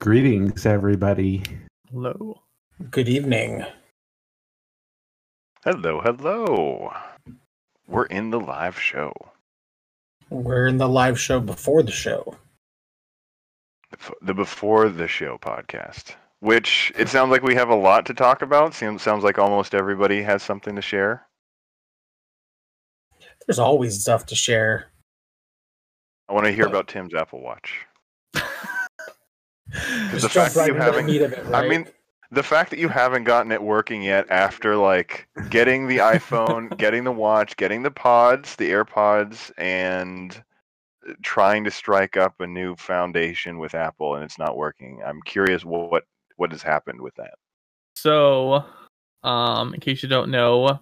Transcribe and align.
Greetings, 0.00 0.64
everybody. 0.64 1.42
Hello. 1.90 2.40
Good 2.88 3.08
evening. 3.08 3.64
Hello, 5.64 6.00
hello. 6.00 6.92
We're 7.88 8.06
in 8.06 8.30
the 8.30 8.38
live 8.38 8.78
show. 8.78 9.12
We're 10.30 10.68
in 10.68 10.76
the 10.76 10.88
live 10.88 11.18
show 11.18 11.40
before 11.40 11.82
the 11.82 11.90
show. 11.90 12.36
The 14.22 14.34
Before 14.34 14.88
the 14.88 15.08
Show 15.08 15.36
podcast, 15.36 16.14
which 16.38 16.92
it 16.96 17.08
sounds 17.08 17.32
like 17.32 17.42
we 17.42 17.56
have 17.56 17.70
a 17.70 17.74
lot 17.74 18.06
to 18.06 18.14
talk 18.14 18.42
about. 18.42 18.74
Seems 18.74 19.02
sounds 19.02 19.24
like 19.24 19.36
almost 19.36 19.74
everybody 19.74 20.22
has 20.22 20.44
something 20.44 20.76
to 20.76 20.82
share. 20.82 21.26
There's 23.48 23.58
always 23.58 24.00
stuff 24.00 24.26
to 24.26 24.36
share. 24.36 24.92
I 26.28 26.34
want 26.34 26.46
to 26.46 26.52
hear 26.52 26.66
about 26.66 26.86
Tim's 26.86 27.14
Apple 27.14 27.42
Watch. 27.42 27.87
Just 29.72 30.12
the 30.12 30.18
jump 30.20 30.32
fact 30.32 30.54
that 30.54 30.60
right 30.60 30.66
you 30.68 30.74
into 30.74 30.78
the 30.78 30.84
haven't- 30.84 31.06
meat 31.06 31.22
of 31.22 31.32
it, 31.32 31.46
I 31.54 31.68
mean, 31.68 31.86
the 32.30 32.42
fact 32.42 32.70
that 32.70 32.78
you 32.78 32.88
haven't 32.88 33.24
gotten 33.24 33.52
it 33.52 33.62
working 33.62 34.02
yet 34.02 34.26
after 34.30 34.76
like 34.76 35.28
getting 35.50 35.86
the 35.88 35.98
iPhone, 35.98 36.76
getting 36.78 37.04
the 37.04 37.12
watch, 37.12 37.56
getting 37.56 37.82
the 37.82 37.90
pods, 37.90 38.56
the 38.56 38.70
AirPods, 38.70 39.50
and 39.58 40.42
trying 41.22 41.64
to 41.64 41.70
strike 41.70 42.18
up 42.18 42.38
a 42.40 42.46
new 42.46 42.76
foundation 42.76 43.58
with 43.58 43.74
Apple 43.74 44.14
and 44.14 44.24
it's 44.24 44.38
not 44.38 44.56
working. 44.58 45.00
I'm 45.06 45.22
curious 45.22 45.64
what 45.64 46.04
what 46.36 46.52
has 46.52 46.62
happened 46.62 47.00
with 47.00 47.14
that. 47.16 47.34
So, 47.96 48.64
um, 49.24 49.74
in 49.74 49.80
case 49.80 50.02
you 50.02 50.08
don't 50.08 50.30
know, 50.30 50.80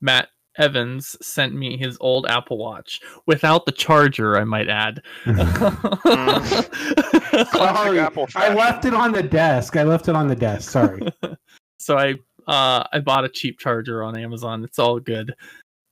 Matt 0.00 0.28
Evans 0.58 1.16
sent 1.20 1.54
me 1.54 1.76
his 1.76 1.96
old 2.00 2.26
Apple 2.26 2.58
Watch 2.58 3.00
without 3.26 3.66
the 3.66 3.72
charger, 3.72 4.38
I 4.38 4.44
might 4.44 4.68
add. 4.68 5.02
Sorry, 7.52 8.00
Apple 8.00 8.28
I 8.34 8.54
left 8.54 8.84
it 8.84 8.94
on 8.94 9.12
the 9.12 9.22
desk. 9.22 9.76
I 9.76 9.82
left 9.82 10.08
it 10.08 10.16
on 10.16 10.28
the 10.28 10.36
desk. 10.36 10.70
Sorry. 10.70 11.06
so 11.78 11.98
I 11.98 12.14
uh 12.46 12.84
I 12.92 13.00
bought 13.00 13.24
a 13.24 13.28
cheap 13.28 13.58
charger 13.58 14.02
on 14.02 14.16
Amazon. 14.16 14.64
It's 14.64 14.78
all 14.78 14.98
good. 14.98 15.34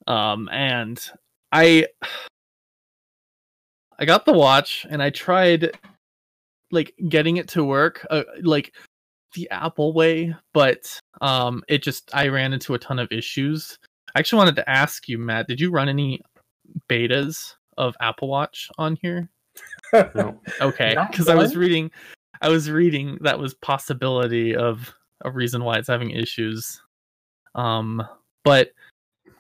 Um 0.07 0.49
and 0.51 1.01
I 1.53 1.87
I 3.99 4.07
got 4.07 4.25
the 4.25 4.33
watch 4.33 4.87
and 4.89 5.03
I 5.03 5.11
tried 5.11 5.73
like 6.73 6.95
getting 7.09 7.37
it 7.37 7.47
to 7.49 7.63
work 7.63 8.05
uh, 8.11 8.25
like 8.43 8.75
the 9.35 9.49
Apple 9.51 9.93
way, 9.93 10.35
but 10.53 10.99
um 11.21 11.63
it 11.69 11.83
just 11.83 12.11
I 12.15 12.29
ran 12.29 12.53
into 12.53 12.75
a 12.75 12.79
ton 12.79 12.99
of 12.99 13.13
issues. 13.13 13.79
I 14.15 14.21
actually 14.21 14.39
wanted 14.39 14.57
to 14.57 14.71
ask 14.71 15.09
you, 15.09 15.19
Matt, 15.19 15.49
did 15.49 15.61
you 15.61 15.71
run 15.71 15.89
any 15.89 16.21
betas 16.89 17.55
of 17.77 17.95
Apple 18.01 18.29
Watch 18.29 18.69
on 18.79 18.97
here? 19.03 19.29
No. 19.93 20.41
Okay, 20.61 20.97
because 21.11 21.29
I 21.29 21.35
was 21.35 21.57
reading, 21.57 21.91
I 22.41 22.49
was 22.49 22.71
reading 22.71 23.19
that 23.21 23.39
was 23.39 23.55
possibility 23.55 24.57
of 24.57 24.93
a 25.25 25.31
reason 25.31 25.63
why 25.63 25.77
it's 25.77 25.89
having 25.89 26.11
issues. 26.11 26.83
Um, 27.55 28.03
but 28.45 28.71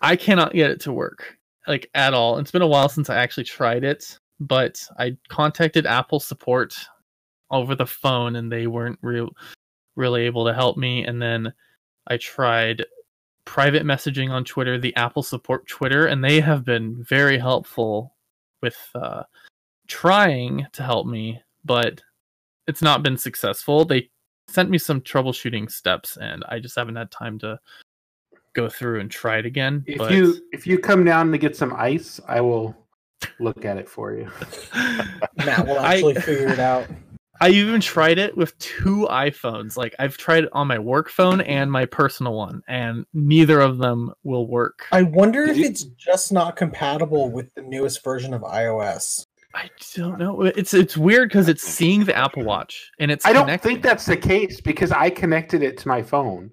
I 0.01 0.15
cannot 0.17 0.53
get 0.53 0.71
it 0.71 0.81
to 0.83 0.93
work 0.93 1.39
like 1.67 1.91
at 1.95 2.15
all. 2.15 2.39
It's 2.39 2.51
been 2.51 2.63
a 2.63 2.67
while 2.67 2.89
since 2.89 3.11
I 3.11 3.17
actually 3.17 3.45
tried 3.45 3.85
it, 3.85 4.19
but 4.41 4.81
I 4.99 5.17
contacted 5.29 5.87
Apple 5.87 6.21
support 6.21 6.75
over 7.51 7.75
the 7.75 7.87
phone 7.87 8.37
and 8.37 8.51
they 8.51 8.67
weren't 8.67 8.99
real 9.03 9.31
really 9.97 10.23
able 10.23 10.45
to 10.47 10.55
help 10.55 10.77
me. 10.77 11.05
And 11.05 11.21
then 11.21 11.53
I 12.09 12.17
tried 12.17 12.85
private 13.45 13.85
messaging 13.85 14.31
on 14.31 14.45
Twitter, 14.45 14.79
the 14.79 14.95
Apple 14.97 15.23
support 15.23 15.67
Twitter, 15.67 16.07
and 16.07 16.23
they 16.23 16.41
have 16.41 16.65
been 16.65 17.03
very 17.05 17.39
helpful 17.39 18.15
with 18.63 18.77
uh, 18.95 19.23
trying 19.89 20.67
to 20.73 20.83
help 20.83 21.07
me, 21.07 21.41
but 21.65 22.01
it's 22.67 22.83
not 22.83 23.03
been 23.03 23.17
successful. 23.17 23.85
They 23.85 24.11
sent 24.49 24.71
me 24.71 24.79
some 24.79 25.01
troubleshooting 25.01 25.71
steps, 25.71 26.17
and 26.17 26.45
I 26.49 26.59
just 26.59 26.77
haven't 26.77 26.97
had 26.97 27.11
time 27.11 27.39
to 27.41 27.59
go 28.55 28.69
through 28.69 29.01
and 29.01 29.11
try 29.11 29.39
it 29.39 29.47
again. 29.47 29.85
If 29.87 29.99
but 29.99 30.13
you 30.13 30.41
if 30.53 30.67
you 30.67 30.79
come 30.79 31.05
down 31.05 31.33
to 31.33 31.39
get 31.39 31.57
some 31.57 31.75
ice, 31.75 32.21
I 32.27 32.41
will 32.41 32.75
look 33.41 33.65
at 33.65 33.77
it 33.77 33.89
for 33.89 34.15
you. 34.15 34.31
Matt 35.45 35.67
will 35.67 35.79
I- 35.79 35.95
actually 35.95 36.15
figure 36.15 36.49
it 36.49 36.59
out. 36.59 36.87
I 37.41 37.49
even 37.51 37.81
tried 37.81 38.19
it 38.19 38.37
with 38.37 38.57
two 38.59 39.07
iPhones. 39.11 39.77
Like 39.77 39.95
I've 39.99 40.17
tried 40.17 40.45
it 40.45 40.51
on 40.53 40.67
my 40.69 40.79
work 40.79 41.09
phone 41.11 41.41
and 41.41 41.71
my 41.71 41.85
personal 41.85 42.35
one, 42.35 42.63
and 42.69 43.05
neither 43.13 43.61
of 43.61 43.79
them 43.79 44.13
will 44.23 44.47
work. 44.47 44.87
I 44.93 45.03
wonder 45.03 45.47
Did 45.47 45.53
if 45.53 45.57
you- 45.59 45.67
it's 45.67 45.83
just 45.85 46.33
not 46.33 46.57
compatible 46.57 47.31
with 47.31 47.53
the 47.55 47.63
newest 47.63 48.05
version 48.05 48.33
of 48.35 48.43
iOS. 48.43 49.27
I 49.55 49.71
don't 49.95 50.19
know. 50.19 50.43
It's 50.43 50.75
it's 50.75 50.97
weird 50.97 51.29
because 51.29 51.49
it's 51.49 51.63
seeing 51.63 52.05
the 52.05 52.17
Apple 52.17 52.43
Watch 52.45 52.91
and 52.99 53.11
it's. 53.11 53.25
I 53.25 53.33
don't 53.33 53.43
connecting. 53.45 53.71
think 53.73 53.83
that's 53.85 54.05
the 54.07 54.17
case 54.17 54.61
because 54.61 54.91
I 54.91 55.11
connected 55.11 55.63
it 55.63 55.77
to 55.79 55.89
my 55.89 56.03
phone. 56.03 56.51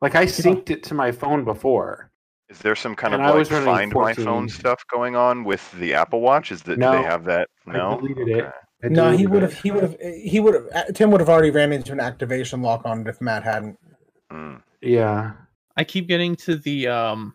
Like 0.00 0.14
I 0.14 0.24
synced 0.26 0.70
it 0.70 0.82
to 0.84 0.94
my 0.94 1.12
phone 1.12 1.44
before. 1.44 2.10
Is 2.50 2.58
there 2.60 2.76
some 2.76 2.94
kind 2.94 3.14
And 3.14 3.22
of 3.22 3.26
I 3.26 3.30
like 3.30 3.38
was 3.38 3.50
running 3.50 3.66
find 3.66 3.92
my 3.92 4.14
14. 4.14 4.24
phone 4.24 4.48
stuff 4.48 4.82
going 4.92 5.16
on 5.16 5.44
with 5.44 5.70
the 5.72 5.94
Apple 5.94 6.20
Watch? 6.20 6.52
Is 6.52 6.62
that 6.62 6.74
do 6.76 6.80
No. 6.80 6.92
they 6.92 7.02
have 7.02 7.24
that? 7.24 7.48
I 7.66 7.72
No. 7.72 7.96
deleted 8.00 8.28
it. 8.28 8.32
Okay. 8.44 8.46
I 8.48 8.50
No, 8.90 9.10
he 9.10 9.26
would 9.26 9.42
have. 9.42 9.54
He 9.54 9.70
would 9.70 9.82
have. 9.82 9.96
He 10.00 10.40
would 10.40 10.54
have. 10.54 10.94
Tim 10.94 11.10
would 11.10 11.20
have 11.20 11.28
already 11.28 11.50
ran 11.50 11.72
into 11.72 11.92
an 11.92 12.00
activation 12.00 12.62
lock 12.62 12.82
on 12.84 13.00
it 13.02 13.08
if 13.08 13.20
Matt 13.20 13.42
hadn't. 13.44 13.78
Mm. 14.32 14.62
Yeah. 14.80 15.32
I 15.76 15.84
keep 15.84 16.06
getting 16.08 16.36
to 16.36 16.56
the 16.56 16.88
um 16.88 17.34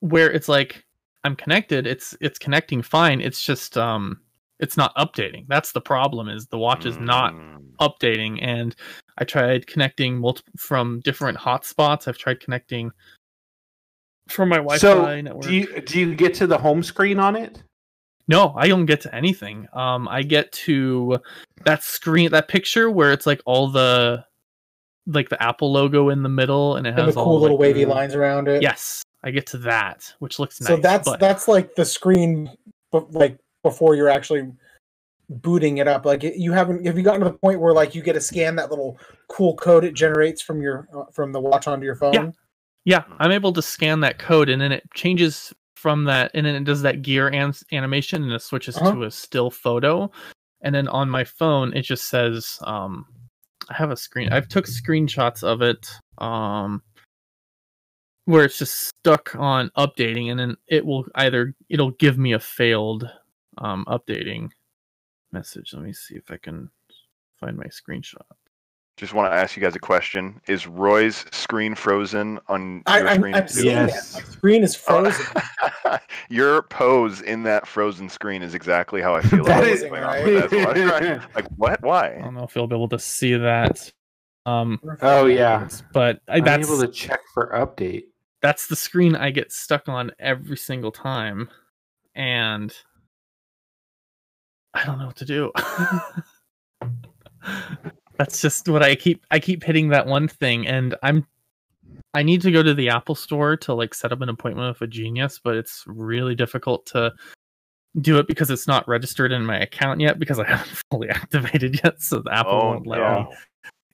where 0.00 0.30
it's 0.30 0.48
like 0.48 0.84
I'm 1.24 1.36
connected. 1.36 1.86
It's 1.86 2.16
it's 2.20 2.38
connecting 2.38 2.82
fine. 2.82 3.20
It's 3.20 3.44
just 3.44 3.76
um 3.76 4.20
it's 4.58 4.76
not 4.76 4.94
updating. 4.96 5.46
That's 5.48 5.72
the 5.72 5.80
problem. 5.80 6.28
Is 6.28 6.46
the 6.46 6.58
watch 6.58 6.86
is 6.86 6.98
not 6.98 7.34
Mm. 7.34 7.62
updating 7.80 8.38
and 8.40 8.74
i 9.18 9.24
tried 9.24 9.66
connecting 9.66 10.16
multiple 10.18 10.52
from 10.56 11.00
different 11.00 11.36
hotspots 11.36 12.08
i've 12.08 12.16
tried 12.16 12.40
connecting 12.40 12.90
from 14.28 14.48
my 14.48 14.56
wi-fi 14.56 14.78
So 14.78 15.20
network 15.20 15.42
do 15.44 15.54
you 15.54 15.80
do 15.82 16.00
you 16.00 16.14
get 16.14 16.32
to 16.34 16.46
the 16.46 16.56
home 16.58 16.82
screen 16.82 17.18
on 17.18 17.36
it? 17.36 17.62
No 18.28 18.52
i 18.56 18.66
don't 18.68 18.86
get 18.86 19.00
to 19.00 19.14
anything 19.14 19.66
um 19.72 20.08
i 20.08 20.22
get 20.22 20.50
to 20.52 21.16
that 21.64 21.82
screen 21.82 22.30
that 22.30 22.48
picture 22.48 22.90
where 22.90 23.12
it's 23.12 23.26
like 23.26 23.40
all 23.46 23.68
the 23.68 24.24
like 25.06 25.28
the 25.28 25.40
apple 25.42 25.70
logo 25.72 26.08
in 26.08 26.22
the 26.22 26.28
middle 26.28 26.76
and 26.76 26.86
it 26.86 26.90
And 26.90 26.98
has 27.06 27.14
the 27.14 27.20
all 27.20 27.26
cool 27.26 27.40
little 27.40 27.56
like, 27.56 27.60
wavy 27.62 27.84
the- 27.84 27.90
lines 27.90 28.14
around 28.14 28.48
it. 28.48 28.62
yes 28.62 29.02
i 29.22 29.30
get 29.30 29.46
to 29.46 29.58
that 29.58 30.12
which 30.18 30.38
looks 30.38 30.60
nice 30.60 30.68
So 30.68 30.76
that's 30.76 31.08
but 31.08 31.20
that's 31.20 31.48
like 31.48 31.74
the 31.74 31.84
screen, 31.84 32.50
but 32.92 33.12
like 33.12 33.38
before 33.62 33.94
you're 33.96 34.08
actually 34.08 34.50
booting 35.28 35.78
it 35.78 35.88
up. 35.88 36.06
Like 36.06 36.22
you 36.22 36.52
haven't. 36.52 36.86
Have 36.86 36.96
you 36.96 37.02
gotten 37.02 37.20
to 37.22 37.26
the 37.30 37.36
point 37.38 37.58
where 37.60 37.72
like 37.72 37.96
you 37.96 38.02
get 38.02 38.12
to 38.12 38.20
scan 38.20 38.54
that 38.56 38.70
little 38.70 38.96
cool 39.28 39.56
code 39.56 39.82
it 39.82 39.92
generates 39.94 40.40
from 40.40 40.62
your 40.62 40.86
uh, 40.96 41.02
from 41.12 41.32
the 41.32 41.40
watch 41.40 41.66
onto 41.66 41.84
your 41.84 41.96
phone? 41.96 42.12
Yeah. 42.14 42.30
Yeah, 42.84 43.02
I'm 43.18 43.32
able 43.32 43.52
to 43.54 43.62
scan 43.62 43.98
that 44.00 44.20
code 44.20 44.48
and 44.48 44.60
then 44.62 44.70
it 44.70 44.84
changes 44.94 45.52
from 45.86 46.02
that 46.02 46.32
and 46.34 46.44
then 46.44 46.56
it 46.56 46.64
does 46.64 46.82
that 46.82 47.02
gear 47.02 47.28
an- 47.28 47.54
animation 47.70 48.24
and 48.24 48.32
it 48.32 48.42
switches 48.42 48.76
Uh-huh. 48.76 48.90
to 48.92 49.02
a 49.04 49.10
still 49.10 49.52
photo. 49.52 50.10
And 50.62 50.74
then 50.74 50.88
on 50.88 51.08
my 51.08 51.22
phone 51.22 51.72
it 51.76 51.82
just 51.82 52.08
says 52.08 52.58
um 52.62 53.06
I 53.70 53.74
have 53.74 53.92
a 53.92 53.96
screen 53.96 54.32
I've 54.32 54.48
took 54.48 54.66
screenshots 54.66 55.44
of 55.44 55.62
it 55.62 55.88
um 56.18 56.82
where 58.24 58.44
it's 58.44 58.58
just 58.58 58.88
stuck 58.88 59.36
on 59.36 59.70
updating 59.78 60.32
and 60.32 60.40
then 60.40 60.56
it 60.66 60.84
will 60.84 61.04
either 61.14 61.54
it'll 61.68 61.92
give 61.92 62.18
me 62.18 62.32
a 62.32 62.40
failed 62.40 63.08
um 63.58 63.84
updating 63.86 64.50
message. 65.30 65.72
Let 65.72 65.84
me 65.84 65.92
see 65.92 66.16
if 66.16 66.32
I 66.32 66.36
can 66.36 66.68
find 67.38 67.56
my 67.56 67.66
screenshot. 67.66 68.26
Just 68.96 69.12
want 69.12 69.30
to 69.30 69.36
ask 69.36 69.56
you 69.56 69.62
guys 69.62 69.76
a 69.76 69.78
question. 69.78 70.40
Is 70.48 70.66
Roy's 70.66 71.26
screen 71.30 71.74
frozen 71.74 72.40
on 72.48 72.82
I, 72.86 73.00
your 73.00 73.08
I'm, 73.08 73.16
screen? 73.18 73.34
I'm 73.34 73.46
Yes. 73.62 74.12
that. 74.14 74.24
My 74.24 74.30
screen 74.30 74.64
is 74.64 74.74
frozen. 74.74 75.26
Oh. 75.84 75.98
your 76.30 76.62
pose 76.62 77.20
in 77.20 77.42
that 77.42 77.66
frozen 77.66 78.08
screen 78.08 78.42
is 78.42 78.54
exactly 78.54 79.02
how 79.02 79.14
I 79.14 79.20
feel. 79.20 79.44
That 79.44 79.58
about 79.58 79.68
is- 79.68 79.82
what's 79.82 80.50
with 80.50 80.50
that 80.50 80.66
watch, 80.66 81.02
right? 81.02 81.20
Like 81.34 81.46
what? 81.56 81.82
Why? 81.82 82.14
I 82.16 82.20
don't 82.22 82.34
know 82.34 82.44
if 82.44 82.56
you'll 82.56 82.66
be 82.66 82.74
able 82.74 82.88
to 82.88 82.98
see 82.98 83.34
that. 83.36 83.92
Um 84.46 84.80
Oh 85.02 85.26
yeah. 85.26 85.68
but 85.92 86.20
I, 86.28 86.36
I'm 86.38 86.62
able 86.62 86.80
to 86.80 86.88
check 86.88 87.20
for 87.34 87.50
update. 87.52 88.04
that's 88.40 88.66
the 88.68 88.76
screen 88.76 89.14
I 89.14 89.30
get 89.30 89.52
stuck 89.52 89.88
on 89.90 90.12
every 90.18 90.56
single 90.56 90.92
time, 90.92 91.50
and 92.14 92.72
I 94.72 94.84
don't 94.84 94.98
know 94.98 95.06
what 95.06 95.16
to 95.16 95.24
do. 95.26 95.52
that's 98.18 98.40
just 98.40 98.68
what 98.68 98.82
I 98.82 98.94
keep. 98.94 99.24
I 99.30 99.38
keep 99.38 99.62
hitting 99.62 99.88
that 99.90 100.06
one 100.06 100.28
thing, 100.28 100.66
and 100.66 100.94
I'm. 101.02 101.26
I 102.14 102.22
need 102.22 102.40
to 102.42 102.50
go 102.50 102.62
to 102.62 102.74
the 102.74 102.88
Apple 102.88 103.14
Store 103.14 103.56
to 103.58 103.74
like 103.74 103.94
set 103.94 104.10
up 104.12 104.20
an 104.20 104.28
appointment 104.28 104.68
with 104.68 104.88
a 104.88 104.90
genius, 104.90 105.38
but 105.42 105.56
it's 105.56 105.84
really 105.86 106.34
difficult 106.34 106.84
to 106.86 107.12
do 108.00 108.18
it 108.18 108.26
because 108.26 108.50
it's 108.50 108.66
not 108.66 108.86
registered 108.88 109.32
in 109.32 109.44
my 109.46 109.58
account 109.58 110.00
yet 110.00 110.18
because 110.18 110.38
I 110.38 110.44
haven't 110.48 110.82
fully 110.90 111.08
activated 111.10 111.80
yet. 111.84 112.02
So 112.02 112.20
the 112.20 112.32
Apple 112.32 112.52
Oh, 112.52 112.66
won't 112.68 112.86
let 112.86 112.98
no. 112.98 113.28
me 113.30 113.36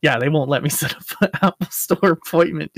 yeah, 0.02 0.19
they 0.19 0.28
won't 0.28 0.48
let 0.50 0.62
me 0.64 0.69
set 0.70 0.96
up 0.96 1.02
an 1.20 1.28
Apple 1.42 1.66
Store 1.70 2.10
appointment. 2.12 2.72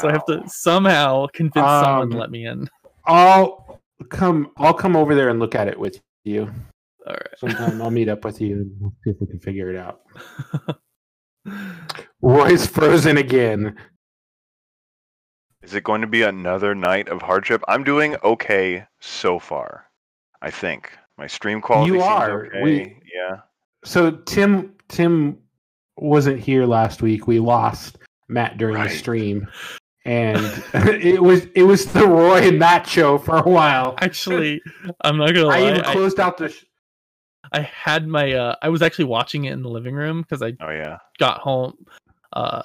So 0.00 0.08
I 0.08 0.12
have 0.12 0.24
to 0.26 0.42
somehow 0.48 1.26
convince 1.32 1.66
someone 1.66 2.10
to 2.10 2.14
Um, 2.16 2.20
let 2.20 2.30
me 2.30 2.46
in. 2.46 2.68
I'll 3.06 3.80
come. 4.08 4.50
I'll 4.56 4.74
come 4.74 4.96
over 4.96 5.14
there 5.14 5.28
and 5.28 5.38
look 5.38 5.54
at 5.54 5.68
it 5.68 5.78
with 5.78 6.00
you. 6.24 6.50
All 7.06 7.14
right. 7.14 7.38
Sometime 7.38 7.80
I'll 7.82 7.90
meet 7.90 8.08
up 8.08 8.24
with 8.24 8.40
you 8.40 8.54
and 8.56 8.70
we'll 8.80 8.92
see 9.04 9.10
if 9.10 9.16
we 9.20 9.26
can 9.26 9.38
figure 9.40 9.70
it 9.70 9.76
out. 9.76 10.00
Roy's 12.22 12.66
frozen 12.66 13.16
again. 13.18 13.76
Is 15.62 15.74
it 15.74 15.84
going 15.84 16.00
to 16.00 16.06
be 16.06 16.22
another 16.22 16.74
night 16.74 17.08
of 17.08 17.22
hardship? 17.22 17.62
I'm 17.68 17.84
doing 17.84 18.16
okay 18.22 18.84
so 19.00 19.38
far. 19.38 19.86
I 20.42 20.50
think 20.50 20.90
my 21.18 21.26
stream 21.26 21.60
quality. 21.60 21.92
You 21.92 21.98
seems 22.00 22.04
are. 22.04 22.46
Okay. 22.46 22.62
We- 22.62 22.96
Yeah. 23.14 23.36
So 23.84 24.10
Tim 24.10 24.74
Tim 24.88 25.38
wasn't 25.96 26.40
here 26.40 26.66
last 26.66 27.02
week. 27.02 27.26
We 27.26 27.38
lost 27.38 27.98
Matt 28.28 28.58
during 28.58 28.74
Right. 28.76 28.90
the 28.90 28.96
stream. 28.96 29.46
And 30.04 30.38
it 30.74 31.22
was 31.22 31.46
it 31.54 31.62
was 31.64 31.86
the 31.86 32.06
Roy 32.06 32.48
and 32.48 32.58
Matt 32.58 32.86
show 32.86 33.18
for 33.18 33.36
a 33.38 33.48
while. 33.48 33.94
Actually, 34.00 34.60
I'm 35.02 35.16
not 35.18 35.28
gonna 35.34 35.46
lie. 35.46 35.58
I 35.58 35.68
even 35.70 35.80
I, 35.82 35.92
closed 35.92 36.20
out 36.20 36.36
the 36.38 36.48
sh- 36.48 36.64
I 37.52 37.60
had 37.60 38.06
my. 38.08 38.32
Uh, 38.32 38.54
I 38.62 38.68
was 38.68 38.82
actually 38.82 39.06
watching 39.06 39.44
it 39.44 39.52
in 39.52 39.62
the 39.62 39.68
living 39.68 39.94
room 39.94 40.22
because 40.22 40.42
I 40.42 40.54
Oh 40.60 40.70
yeah. 40.70 40.98
got 41.18 41.38
home, 41.38 41.74
uh, 42.32 42.62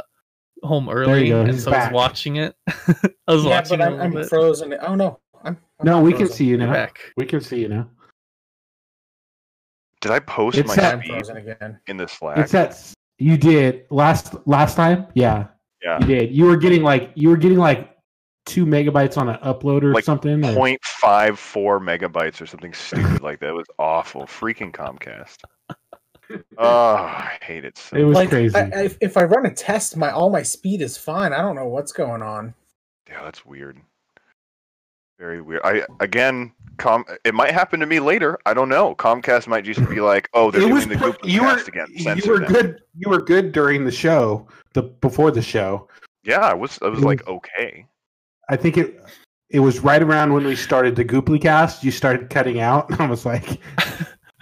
home 0.63 0.89
early, 0.89 1.31
and 1.31 1.49
he's 1.51 1.63
so 1.63 1.71
I 1.71 1.85
was 1.85 1.93
watching 1.93 2.37
it. 2.37 2.55
I 2.67 3.33
was 3.33 3.43
Yeah, 3.43 3.49
watching 3.49 3.79
but 3.79 3.79
it 3.79 3.81
a 3.81 3.85
I'm, 3.85 3.91
little 3.91 4.05
I'm 4.05 4.13
bit. 4.13 4.29
frozen. 4.29 4.73
Oh 4.81 4.95
no, 4.95 5.19
I'm, 5.43 5.57
I'm 5.79 5.85
No, 5.85 5.93
not 5.95 6.03
we 6.03 6.13
can 6.13 6.27
see 6.27 6.45
you 6.45 6.57
now. 6.57 6.71
back. 6.71 6.99
We 7.17 7.25
can 7.25 7.41
see 7.41 7.59
you 7.61 7.67
now. 7.69 7.87
Did 10.01 10.11
I 10.11 10.19
post 10.19 10.57
It's 10.57 10.67
my 10.67 10.75
that- 10.75 10.93
I'm 10.95 10.99
speed 11.01 11.11
frozen 11.11 11.37
again. 11.37 11.79
in 11.87 11.97
the 11.97 12.07
Slack? 12.07 12.37
It's 12.39 12.51
that 12.53 12.93
you 13.19 13.37
did 13.37 13.85
last 13.91 14.35
last 14.47 14.75
time. 14.75 15.05
Yeah, 15.13 15.47
yeah. 15.83 15.99
you 15.99 16.05
did. 16.07 16.31
You 16.35 16.45
were 16.45 16.57
getting 16.57 16.81
like 16.81 17.11
you 17.15 17.29
were 17.29 17.37
getting 17.37 17.59
like 17.59 17.89
two 18.45 18.65
megabytes 18.65 19.17
on 19.17 19.29
an 19.29 19.37
upload 19.37 19.83
or 19.83 19.93
Like 19.93 20.03
something. 20.03 20.43
or- 20.43 20.53
0.54 20.53 21.79
megabytes 21.79 22.41
or 22.41 22.45
something 22.45 22.73
stupid 22.73 23.21
like 23.21 23.39
that. 23.39 23.49
It 23.49 23.53
was 23.53 23.67
awful. 23.79 24.23
Freaking 24.23 24.71
Comcast. 24.71 25.37
Oh, 26.57 26.95
I 26.95 27.37
hate 27.41 27.65
it 27.65 27.77
so. 27.77 27.97
It 27.97 28.03
was 28.03 28.15
like, 28.15 28.29
crazy. 28.29 28.55
I, 28.55 28.61
I, 28.83 28.89
if 29.01 29.17
I 29.17 29.23
run 29.23 29.45
a 29.45 29.53
test, 29.53 29.97
my 29.97 30.11
all 30.11 30.29
my 30.29 30.43
speed 30.43 30.81
is 30.81 30.95
fine. 30.95 31.33
I 31.33 31.39
don't 31.39 31.57
know 31.57 31.67
what's 31.67 31.91
going 31.91 32.21
on. 32.21 32.53
Yeah, 33.09 33.21
that's 33.25 33.45
weird. 33.45 33.77
Very 35.19 35.41
weird. 35.41 35.59
I 35.65 35.85
again, 35.99 36.53
com. 36.77 37.03
It 37.25 37.33
might 37.33 37.51
happen 37.51 37.81
to 37.81 37.85
me 37.85 37.99
later. 37.99 38.39
I 38.45 38.53
don't 38.53 38.69
know. 38.69 38.95
Comcast 38.95 39.47
might 39.47 39.65
just 39.65 39.85
be 39.89 39.99
like, 39.99 40.29
"Oh, 40.33 40.51
they're 40.51 40.61
it 40.61 40.63
doing 40.63 40.73
was 40.75 40.87
the 40.87 40.95
pre- 40.95 41.11
Google 41.11 41.29
you 41.29 41.41
were 41.43 41.55
cast 41.55 41.67
again." 41.67 41.87
you 41.95 42.31
were 42.31 42.39
them. 42.39 42.47
good. 42.53 42.79
You 42.95 43.09
were 43.09 43.21
good 43.21 43.51
during 43.51 43.83
the 43.83 43.91
show. 43.91 44.47
The 44.73 44.83
before 44.83 45.31
the 45.31 45.41
show. 45.41 45.89
Yeah, 46.23 46.39
I 46.39 46.53
was. 46.53 46.79
I 46.81 46.87
was 46.87 46.99
It 47.01 47.05
like, 47.05 47.27
okay. 47.27 47.85
I 48.49 48.55
think 48.55 48.77
it 48.77 49.01
it 49.49 49.59
was 49.59 49.81
right 49.81 50.01
around 50.01 50.33
when 50.33 50.45
we 50.45 50.55
started 50.55 50.95
the 50.95 51.05
Gooply 51.05 51.41
cast. 51.41 51.83
You 51.83 51.91
started 51.91 52.29
cutting 52.29 52.59
out. 52.59 52.99
I 52.99 53.05
was 53.07 53.25
like, 53.25 53.59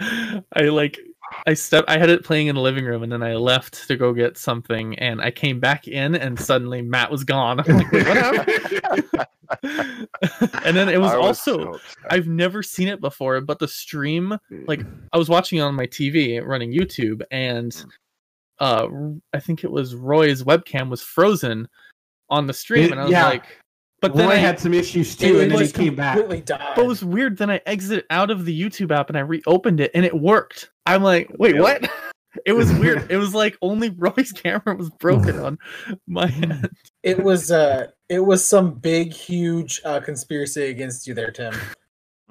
I 0.00 0.62
like 0.62 0.98
I 1.46 1.54
step 1.54 1.84
I 1.88 1.98
had 1.98 2.10
it 2.10 2.24
playing 2.24 2.48
in 2.48 2.54
the 2.54 2.60
living 2.60 2.84
room 2.84 3.02
and 3.02 3.10
then 3.12 3.22
I 3.22 3.34
left 3.34 3.86
to 3.88 3.96
go 3.96 4.12
get 4.12 4.36
something 4.36 4.98
and 4.98 5.20
I 5.20 5.30
came 5.30 5.60
back 5.60 5.88
in 5.88 6.14
and 6.14 6.38
suddenly 6.38 6.82
Matt 6.82 7.10
was 7.10 7.24
gone. 7.24 7.60
I'm 7.60 7.76
like, 7.76 7.92
what 7.92 8.16
happened? 8.16 9.26
and 10.64 10.76
then 10.76 10.88
it 10.88 11.00
was 11.00 11.12
I 11.12 11.16
also 11.16 11.72
so. 11.74 11.78
I've 12.08 12.28
never 12.28 12.62
seen 12.62 12.88
it 12.88 13.00
before, 13.00 13.40
but 13.40 13.58
the 13.58 13.68
stream 13.68 14.38
like 14.66 14.82
I 15.12 15.18
was 15.18 15.28
watching 15.28 15.58
it 15.58 15.62
on 15.62 15.74
my 15.74 15.86
TV 15.86 16.44
running 16.44 16.72
YouTube 16.72 17.22
and 17.30 17.84
uh 18.58 18.86
I 19.32 19.40
think 19.40 19.64
it 19.64 19.70
was 19.70 19.94
Roy's 19.94 20.42
webcam 20.42 20.88
was 20.88 21.02
frozen 21.02 21.68
on 22.28 22.46
the 22.46 22.54
stream 22.54 22.86
It- 22.86 22.92
and 22.92 23.00
I 23.00 23.04
was 23.04 23.12
yeah. 23.12 23.26
like 23.26 23.44
but 24.00 24.14
then 24.14 24.28
Roy 24.28 24.34
I 24.34 24.38
had 24.38 24.58
some 24.58 24.72
issues 24.74 25.14
too, 25.16 25.40
and 25.40 25.50
then 25.50 25.60
he 25.60 25.70
came 25.70 25.94
back. 25.94 26.16
completely 26.16 26.42
died. 26.42 26.72
but 26.74 26.84
it 26.84 26.88
was 26.88 27.04
weird. 27.04 27.36
Then 27.38 27.50
I 27.50 27.60
exited 27.66 28.04
out 28.10 28.30
of 28.30 28.44
the 28.44 28.58
YouTube 28.58 28.90
app 28.90 29.08
and 29.10 29.16
I 29.18 29.20
reopened 29.20 29.80
it 29.80 29.90
and 29.94 30.04
it 30.04 30.14
worked. 30.18 30.70
I'm 30.86 31.02
like, 31.02 31.30
wait, 31.38 31.54
Really? 31.54 31.60
what? 31.62 31.90
It 32.46 32.52
was 32.52 32.72
weird. 32.74 33.06
it 33.10 33.16
was 33.16 33.34
like 33.34 33.58
only 33.60 33.90
Roy's 33.90 34.30
camera 34.30 34.76
was 34.76 34.88
broken 34.88 35.36
on 35.40 35.58
my 36.06 36.26
end. 36.28 36.70
It 37.02 37.18
was 37.24 37.50
uh 37.50 37.88
it 38.08 38.20
was 38.20 38.46
some 38.46 38.74
big 38.74 39.12
huge 39.12 39.80
uh 39.84 39.98
conspiracy 39.98 40.66
against 40.66 41.08
you 41.08 41.14
there, 41.14 41.32
Tim. 41.32 41.52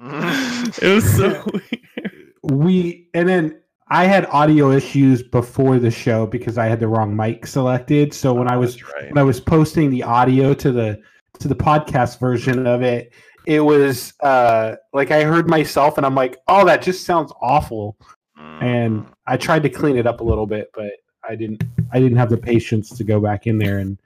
It 0.02 0.94
was 0.94 1.16
so 1.16 1.44
weird. 1.52 2.32
we 2.42 3.08
and 3.12 3.28
then 3.28 3.60
I 3.88 4.04
had 4.04 4.24
audio 4.26 4.70
issues 4.70 5.22
before 5.22 5.78
the 5.78 5.90
show 5.90 6.26
because 6.26 6.56
I 6.56 6.66
had 6.66 6.80
the 6.80 6.88
wrong 6.88 7.14
mic 7.14 7.46
selected. 7.46 8.14
So 8.14 8.32
when 8.32 8.48
I 8.50 8.56
was 8.56 8.82
right. 8.82 9.10
when 9.10 9.18
I 9.18 9.22
was 9.22 9.38
posting 9.40 9.90
the 9.90 10.02
audio 10.02 10.54
to 10.54 10.72
the 10.72 10.98
to 11.40 11.48
the 11.48 11.54
podcast 11.56 12.18
version 12.20 12.66
of 12.66 12.82
it, 12.82 13.12
it 13.46 13.60
was 13.60 14.12
uh 14.20 14.76
like 14.92 15.10
I 15.10 15.24
heard 15.24 15.48
myself 15.48 15.96
and 15.96 16.06
I'm 16.06 16.14
like, 16.14 16.36
oh, 16.48 16.64
that 16.66 16.82
just 16.82 17.04
sounds 17.04 17.32
awful. 17.40 17.96
And 18.36 19.02
Mm. 19.04 19.12
I 19.26 19.36
tried 19.36 19.62
to 19.64 19.68
clean 19.70 19.96
it 19.96 20.06
up 20.06 20.20
a 20.20 20.24
little 20.24 20.46
bit, 20.46 20.70
but 20.74 20.92
I 21.28 21.34
didn't 21.34 21.62
I 21.92 21.98
didn't 22.00 22.18
have 22.18 22.30
the 22.30 22.36
patience 22.36 22.90
to 22.96 23.04
go 23.04 23.20
back 23.20 23.46
in 23.46 23.58
there 23.58 23.78
and 23.78 23.98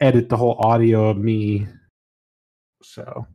edit 0.00 0.28
the 0.28 0.36
whole 0.36 0.56
audio 0.64 1.08
of 1.08 1.18
me. 1.18 1.66
So 2.82 3.26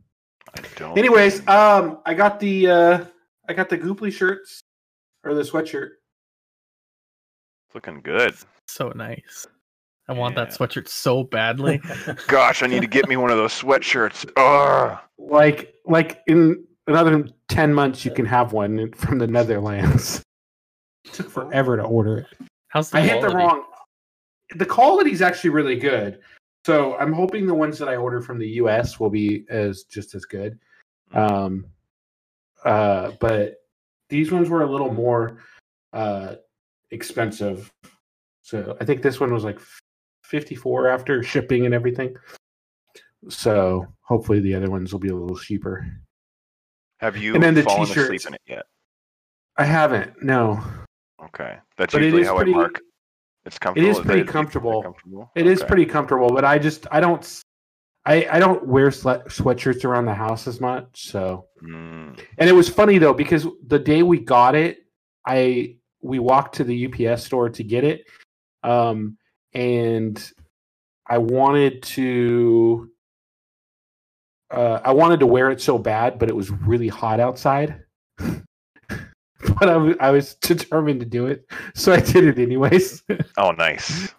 I 0.54 0.60
don't. 0.76 0.96
anyways, 0.98 1.46
um 1.48 2.00
I 2.06 2.14
got 2.14 2.38
the 2.40 2.66
uh 2.68 3.04
I 3.48 3.52
got 3.52 3.68
the 3.68 3.78
Gooply 3.78 4.12
shirts 4.12 4.60
or 5.24 5.34
the 5.34 5.42
sweatshirt. 5.42 5.90
looking 7.74 8.00
good. 8.02 8.34
So 8.68 8.90
nice. 8.90 9.46
I 10.08 10.12
want 10.12 10.34
that 10.34 10.48
sweatshirt 10.48 10.88
so 10.88 11.22
badly. 11.22 11.80
Gosh, 12.26 12.62
I 12.62 12.66
need 12.66 12.80
to 12.80 12.88
get 12.88 13.08
me 13.08 13.16
one 13.16 13.30
of 13.30 13.36
those 13.36 13.52
sweatshirts. 13.52 14.28
Ugh. 14.36 14.98
Like 15.18 15.74
like 15.86 16.20
in 16.26 16.64
another 16.86 17.28
10 17.48 17.72
months 17.72 18.04
you 18.04 18.10
can 18.10 18.26
have 18.26 18.52
one 18.52 18.92
from 18.92 19.18
the 19.18 19.26
Netherlands. 19.26 20.22
It 21.04 21.12
took 21.12 21.30
forever 21.30 21.76
to 21.76 21.82
order 21.82 22.18
it. 22.18 22.26
How's 22.68 22.90
the 22.90 22.98
I 22.98 23.02
hit 23.02 23.20
the 23.20 23.28
wrong. 23.28 23.64
The 24.56 24.66
quality 24.66 25.12
is 25.12 25.22
actually 25.22 25.50
really 25.50 25.76
good. 25.76 26.18
So 26.66 26.96
I'm 26.96 27.12
hoping 27.12 27.46
the 27.46 27.54
ones 27.54 27.78
that 27.78 27.88
I 27.88 27.96
order 27.96 28.20
from 28.20 28.38
the 28.38 28.48
US 28.48 28.98
will 28.98 29.10
be 29.10 29.44
as 29.48 29.84
just 29.84 30.14
as 30.14 30.24
good. 30.24 30.58
Um 31.14 31.66
uh 32.64 33.12
but 33.20 33.58
these 34.08 34.32
ones 34.32 34.48
were 34.48 34.62
a 34.62 34.70
little 34.70 34.92
more 34.92 35.38
uh 35.92 36.34
expensive. 36.90 37.70
So 38.42 38.76
I 38.80 38.84
think 38.84 39.02
this 39.02 39.20
one 39.20 39.32
was 39.32 39.44
like 39.44 39.60
54 40.40 40.88
after 40.88 41.22
shipping 41.22 41.66
and 41.66 41.74
everything. 41.74 42.14
So 43.28 43.86
hopefully 44.02 44.40
the 44.40 44.54
other 44.54 44.70
ones 44.70 44.92
will 44.92 45.00
be 45.00 45.08
a 45.08 45.14
little 45.14 45.36
cheaper. 45.36 45.86
Have 47.00 47.16
you 47.16 47.34
And 47.34 47.42
then 47.42 47.54
the 47.54 47.62
fallen 47.62 47.86
t-shirts. 47.86 48.04
asleep 48.24 48.26
in 48.28 48.34
it 48.34 48.40
yet? 48.46 48.62
I 49.56 49.64
haven't. 49.64 50.22
No. 50.22 50.62
Okay, 51.24 51.58
that's 51.76 51.92
But 51.92 52.02
it 52.02 52.06
usually 52.06 52.22
is 52.22 52.28
how 52.28 52.36
pretty- 52.36 52.52
I 52.54 52.56
mark. 52.56 52.80
It's 53.44 53.58
comfortable. 53.58 53.90
is 53.90 53.96
that 53.98 54.06
pretty 54.06 54.24
comfortable. 54.24 54.82
comfortable? 54.82 55.30
It 55.34 55.46
is 55.46 55.60
Okay. 55.60 55.68
pretty 55.68 55.86
comfortable, 55.86 56.28
but 56.28 56.44
I 56.44 56.58
just 56.58 56.86
I 56.90 57.00
don't 57.00 57.42
I, 58.06 58.26
I 58.32 58.38
don't 58.38 58.66
wear 58.66 58.90
sweat, 58.90 59.26
sweatshirts 59.26 59.84
around 59.84 60.06
the 60.06 60.14
house 60.14 60.46
as 60.46 60.58
much. 60.60 61.06
So 61.10 61.46
Mm. 61.62 62.18
and 62.38 62.48
it 62.48 62.52
was 62.52 62.68
funny 62.68 62.96
though 62.98 63.12
because 63.12 63.46
the 63.66 63.78
day 63.78 64.02
we 64.02 64.18
got 64.20 64.54
it, 64.54 64.86
I 65.26 65.76
we 66.00 66.18
walked 66.18 66.54
to 66.56 66.64
the 66.64 66.74
UPS 66.86 67.24
store 67.24 67.50
to 67.50 67.62
get 67.62 67.84
it, 67.84 68.06
um, 68.62 69.18
and 69.52 70.32
I 71.08 71.18
wanted 71.18 71.82
to 71.84 72.90
uh, 74.50 74.80
I 74.84 74.92
wanted 74.92 75.20
to 75.20 75.26
wear 75.26 75.50
it 75.50 75.60
so 75.60 75.78
bad, 75.78 76.18
but 76.18 76.28
it 76.28 76.34
was 76.36 76.50
really 76.50 76.88
hot 76.88 77.20
outside. 77.20 77.82
but 78.18 79.68
I 79.68 79.76
wa- 79.76 79.94
I 80.00 80.10
was 80.10 80.34
determined 80.40 81.00
to 81.00 81.06
do 81.06 81.26
it, 81.26 81.44
so 81.74 81.92
I 81.92 82.00
did 82.00 82.24
it 82.24 82.38
anyways. 82.38 83.02
Oh, 83.36 83.52
nice. 83.52 84.12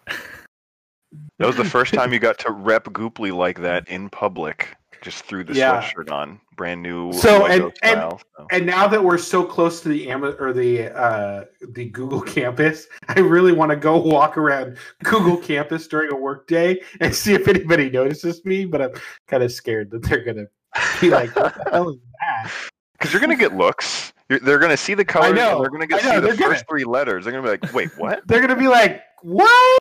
That 1.38 1.46
was 1.46 1.56
the 1.56 1.64
first 1.64 1.92
time 1.94 2.12
you 2.12 2.18
got 2.18 2.38
to 2.40 2.50
rep 2.50 2.84
Gooply 2.86 3.32
like 3.32 3.60
that 3.60 3.88
in 3.88 4.08
public. 4.10 4.68
Just 5.02 5.24
threw 5.24 5.44
the 5.44 5.54
Yeah. 5.54 5.82
sweatshirt 5.82 6.10
on, 6.10 6.40
brand 6.62 6.80
new. 6.80 7.12
So, 7.12 7.46
and- 7.46 7.72
and- 7.82 7.98
so. 7.98 8.18
And 8.52 8.66
now 8.66 8.86
that 8.86 9.02
we're 9.02 9.18
so 9.18 9.42
close 9.44 9.80
to 9.80 9.88
the 9.88 10.08
Ama- 10.10 10.36
or 10.38 10.52
the 10.52 10.88
uh, 10.96 11.44
the 11.70 11.86
Google 11.86 12.20
campus, 12.36 12.86
I 13.08 13.18
really 13.20 13.52
want 13.52 13.70
to 13.70 13.76
go 13.76 13.96
walk 13.96 14.36
around 14.38 14.76
Google 15.02 15.36
campus 15.36 15.88
during 15.88 16.12
a 16.12 16.16
work 16.16 16.46
day 16.46 16.80
and 17.00 17.12
see 17.14 17.34
if 17.34 17.48
anybody 17.48 17.90
notices 17.90 18.44
me. 18.44 18.64
But 18.64 18.80
I'm 18.82 18.92
kind 19.28 19.42
of 19.42 19.50
scared 19.52 19.90
that 19.90 20.02
they're 20.04 20.24
gonna 20.24 20.46
be 21.00 21.10
like, 21.10 21.34
"What 21.34 21.54
the 21.54 21.70
hell 21.70 21.88
is 21.90 21.96
that?" 22.20 22.52
Because 22.98 23.12
you're 23.12 23.20
gonna 23.20 23.34
get 23.36 23.56
looks. 23.56 24.12
You're, 24.28 24.38
they're 24.38 24.60
gonna 24.60 24.76
see 24.76 24.94
the 24.94 25.02
and 25.02 25.36
they're 25.36 25.68
gonna 25.70 25.88
get 25.88 26.04
know, 26.04 26.10
see 26.10 26.14
the 26.16 26.20
they're 26.20 26.36
gonna- 26.36 26.54
first 26.54 26.64
three 26.68 26.84
letters. 26.84 27.24
They're 27.24 27.32
gonna 27.32 27.42
be 27.42 27.50
like, 27.66 27.72
"Wait, 27.74 27.90
what?" 27.98 28.22
They're 28.28 28.40
gonna 28.40 28.54
be 28.54 28.68
like, 28.68 29.02
"What?" 29.22 29.80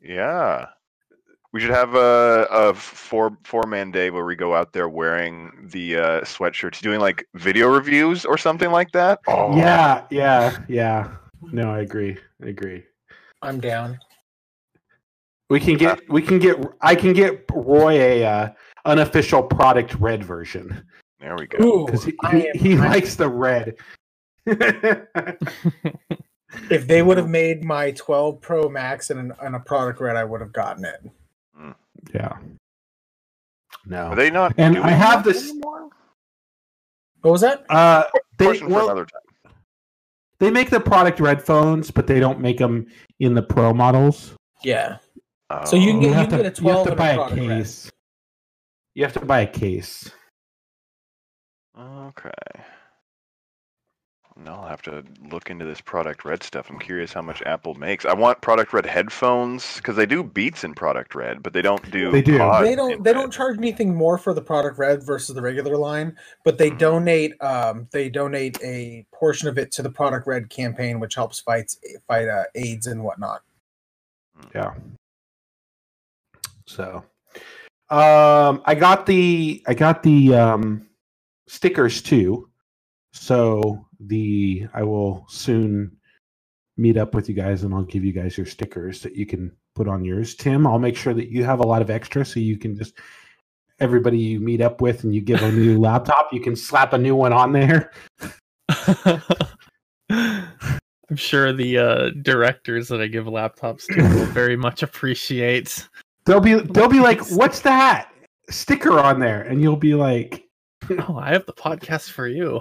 yeah. 0.00 0.66
We 1.54 1.60
should 1.60 1.70
have 1.70 1.94
a, 1.94 2.48
a 2.50 2.74
four 2.74 3.38
four 3.44 3.62
man 3.68 3.92
day 3.92 4.10
where 4.10 4.24
we 4.24 4.34
go 4.34 4.56
out 4.56 4.72
there 4.72 4.88
wearing 4.88 5.52
the 5.70 5.96
uh, 5.96 6.20
sweatshirts, 6.22 6.80
doing 6.80 6.98
like 6.98 7.28
video 7.34 7.68
reviews 7.68 8.24
or 8.24 8.36
something 8.36 8.72
like 8.72 8.90
that. 8.90 9.20
Oh, 9.28 9.56
Yeah, 9.56 10.04
yeah, 10.10 10.58
yeah. 10.66 11.14
No, 11.52 11.70
I 11.70 11.82
agree. 11.82 12.18
I 12.42 12.48
agree. 12.48 12.82
I'm 13.40 13.60
down. 13.60 14.00
We 15.48 15.60
can 15.60 15.76
get 15.76 16.00
we 16.08 16.22
can 16.22 16.40
get 16.40 16.58
I 16.80 16.96
can 16.96 17.12
get 17.12 17.44
Roy 17.52 18.00
a 18.00 18.24
uh, 18.24 18.48
unofficial 18.84 19.44
product 19.44 19.94
red 20.00 20.24
version 20.24 20.84
There 21.20 21.36
we 21.38 21.46
go. 21.46 21.86
Because 21.86 22.02
he, 22.04 22.16
he, 22.32 22.50
he 22.56 22.74
likes 22.74 23.14
the 23.14 23.28
red. 23.28 23.76
If 26.70 26.86
they 26.86 27.02
would 27.02 27.16
have 27.16 27.28
made 27.28 27.64
my 27.64 27.90
12 27.92 28.40
Pro 28.40 28.68
Max 28.68 29.10
and, 29.10 29.18
an, 29.18 29.32
and 29.40 29.56
a 29.56 29.60
product 29.60 30.00
red, 30.00 30.16
I 30.16 30.24
would 30.24 30.40
have 30.40 30.52
gotten 30.52 30.84
it. 30.84 31.10
Yeah. 32.12 32.36
No. 33.86 34.06
Are 34.08 34.16
they 34.16 34.30
not? 34.30 34.54
And 34.58 34.74
doing 34.74 34.86
I 34.86 34.90
have 34.90 35.24
this- 35.24 35.50
anymore? 35.50 35.88
What 37.20 37.30
was 37.30 37.40
that? 37.40 37.64
Uh, 37.70 38.04
they 38.38 38.46
Question 38.46 38.68
for 38.68 38.74
well, 38.74 38.84
another 38.90 39.06
time. 39.06 39.52
they 40.40 40.50
make 40.50 40.68
the 40.70 40.80
product 40.80 41.20
red 41.20 41.42
phones, 41.42 41.90
but 41.90 42.06
they 42.06 42.20
don't 42.20 42.38
make 42.40 42.58
them 42.58 42.86
in 43.20 43.34
the 43.34 43.42
pro 43.42 43.72
models. 43.72 44.34
Yeah. 44.62 44.98
So 45.64 45.76
you 45.76 45.86
can 45.92 45.96
Oh. 45.96 46.00
get- 46.00 46.08
you 46.08 46.12
have 46.14 46.28
to, 46.30 46.36
get 46.38 46.46
a 46.46 46.50
twelve. 46.50 46.84
you 46.86 46.90
have 46.90 46.92
to 46.92 46.96
buy 46.96 47.10
a 47.10 47.14
product 47.16 47.36
red. 47.40 47.48
case. 47.48 47.90
You 48.94 49.04
have 49.04 49.12
to 49.14 49.24
buy 49.24 49.40
a 49.40 49.46
case. 49.46 50.10
Okay. 51.78 52.30
Now 54.36 54.62
I'll 54.62 54.68
have 54.68 54.82
to 54.82 55.04
look 55.30 55.48
into 55.48 55.64
this 55.64 55.80
product 55.80 56.24
red 56.24 56.42
stuff. 56.42 56.68
I'm 56.68 56.78
curious 56.80 57.12
how 57.12 57.22
much 57.22 57.40
Apple 57.42 57.74
makes. 57.74 58.04
I 58.04 58.14
want 58.14 58.40
product 58.40 58.72
red 58.72 58.84
headphones 58.84 59.76
because 59.76 59.94
they 59.94 60.06
do 60.06 60.24
Beats 60.24 60.64
in 60.64 60.74
product 60.74 61.14
red, 61.14 61.40
but 61.40 61.52
they 61.52 61.62
don't 61.62 61.88
do. 61.92 62.10
They 62.10 62.20
do. 62.20 62.38
Pod 62.38 62.64
they 62.64 62.74
don't 62.74 63.04
they 63.04 63.12
red. 63.12 63.20
don't 63.20 63.32
charge 63.32 63.58
anything 63.58 63.94
more 63.94 64.18
for 64.18 64.34
the 64.34 64.42
product 64.42 64.76
red 64.78 65.04
versus 65.04 65.36
the 65.36 65.42
regular 65.42 65.76
line, 65.76 66.16
but 66.44 66.58
they 66.58 66.72
Mhm. 66.72 66.78
donate 66.78 67.42
um 67.44 67.86
they 67.92 68.08
donate 68.10 68.58
a 68.62 69.06
portion 69.12 69.46
of 69.46 69.56
it 69.56 69.70
to 69.72 69.82
the 69.82 69.90
product 69.90 70.26
red 70.26 70.50
campaign, 70.50 70.98
which 70.98 71.14
helps 71.14 71.38
fights 71.40 71.78
fight 72.08 72.26
uh, 72.28 72.44
AIDS 72.56 72.88
and 72.88 73.04
whatnot. 73.04 73.42
Yeah. 74.52 74.74
So, 76.66 77.04
um, 77.90 78.62
I 78.66 78.74
got 78.76 79.06
the 79.06 79.62
I 79.68 79.74
got 79.74 80.02
the 80.02 80.34
um 80.34 80.88
stickers 81.46 82.02
too. 82.02 82.48
So 83.12 83.86
the 84.08 84.66
I 84.74 84.82
will 84.82 85.26
soon 85.28 85.96
meet 86.76 86.96
up 86.96 87.14
with 87.14 87.28
you 87.28 87.34
guys 87.34 87.62
and 87.62 87.74
I'll 87.74 87.84
give 87.84 88.04
you 88.04 88.12
guys 88.12 88.36
your 88.36 88.46
stickers 88.46 89.00
that 89.02 89.14
you 89.14 89.26
can 89.26 89.52
put 89.74 89.88
on 89.88 90.04
yours. 90.04 90.34
Tim, 90.34 90.66
I'll 90.66 90.78
make 90.78 90.96
sure 90.96 91.14
that 91.14 91.28
you 91.28 91.44
have 91.44 91.60
a 91.60 91.66
lot 91.66 91.82
of 91.82 91.90
extra 91.90 92.24
so 92.24 92.40
you 92.40 92.58
can 92.58 92.76
just 92.76 92.94
everybody 93.80 94.18
you 94.18 94.40
meet 94.40 94.60
up 94.60 94.80
with 94.80 95.04
and 95.04 95.14
you 95.14 95.20
give 95.20 95.42
a 95.42 95.52
new 95.52 95.78
laptop, 95.78 96.32
you 96.32 96.40
can 96.40 96.56
slap 96.56 96.92
a 96.92 96.98
new 96.98 97.14
one 97.14 97.32
on 97.32 97.52
there. 97.52 97.92
I'm 100.10 101.16
sure 101.16 101.52
the 101.52 101.78
uh, 101.78 102.10
directors 102.22 102.88
that 102.88 103.00
I 103.00 103.06
give 103.06 103.26
laptops 103.26 103.86
to 103.94 104.02
will 104.02 104.26
very 104.32 104.56
much 104.56 104.82
appreciate. 104.82 105.86
They'll 106.24 106.40
be 106.40 106.54
they'll 106.54 106.88
be 106.88 107.00
like, 107.00 107.20
"What's 107.30 107.60
that 107.60 108.08
sticker 108.48 108.98
on 108.98 109.20
there?" 109.20 109.42
And 109.42 109.60
you'll 109.60 109.76
be 109.76 109.94
like, 109.94 110.44
Oh, 110.90 111.16
I 111.18 111.32
have 111.32 111.46
the 111.46 111.52
podcast 111.52 112.10
for 112.10 112.28
you. 112.28 112.60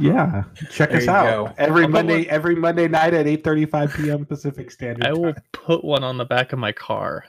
Yeah, 0.00 0.44
check 0.70 0.90
There 0.90 0.98
us 0.98 1.08
out 1.08 1.24
go. 1.48 1.54
every 1.58 1.82
I'll 1.84 1.88
Monday. 1.88 2.16
one- 2.18 2.26
Every 2.30 2.54
Monday 2.56 2.88
night 2.88 3.14
at 3.14 3.26
eight 3.26 3.42
thirty-five 3.44 3.92
p.m. 3.94 4.24
Pacific 4.24 4.70
Standard 4.70 5.04
I 5.06 5.12
will 5.12 5.32
Time. 5.34 5.42
put 5.52 5.84
one 5.84 6.04
on 6.04 6.16
the 6.16 6.24
back 6.24 6.52
of 6.52 6.58
my 6.58 6.72
car. 6.72 7.24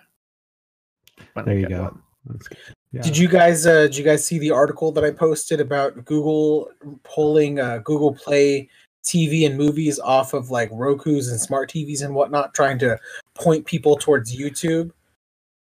when 1.34 1.44
I 1.44 1.50
There 1.50 1.60
you 1.60 1.70
go. 1.70 1.98
That's 2.26 2.48
good. 2.48 2.58
Yeah. 2.92 3.02
Did 3.04 3.18
you 3.18 3.28
guys 3.28 3.66
uh 3.68 3.84
did 3.84 3.98
you 3.98 4.04
guys 4.04 4.26
see 4.26 4.40
the 4.40 4.52
article 4.52 4.92
that 4.94 5.04
I 5.04 5.12
posted 5.12 5.60
about 5.62 6.06
Google 6.06 6.72
pulling 7.04 7.60
uh 7.60 7.80
Google 7.80 8.14
Play 8.16 8.70
TV 9.04 9.46
and 9.46 9.58
movies 9.58 10.00
off 10.00 10.34
of 10.34 10.50
like 10.52 10.70
Roku's 10.72 11.30
and 11.30 11.40
smart 11.40 11.70
TVs 11.72 12.04
and 12.04 12.14
whatnot, 12.14 12.54
trying 12.54 12.78
to 12.80 12.98
point 13.36 13.66
people 13.66 13.96
towards 13.96 14.36
YouTube? 14.36 14.92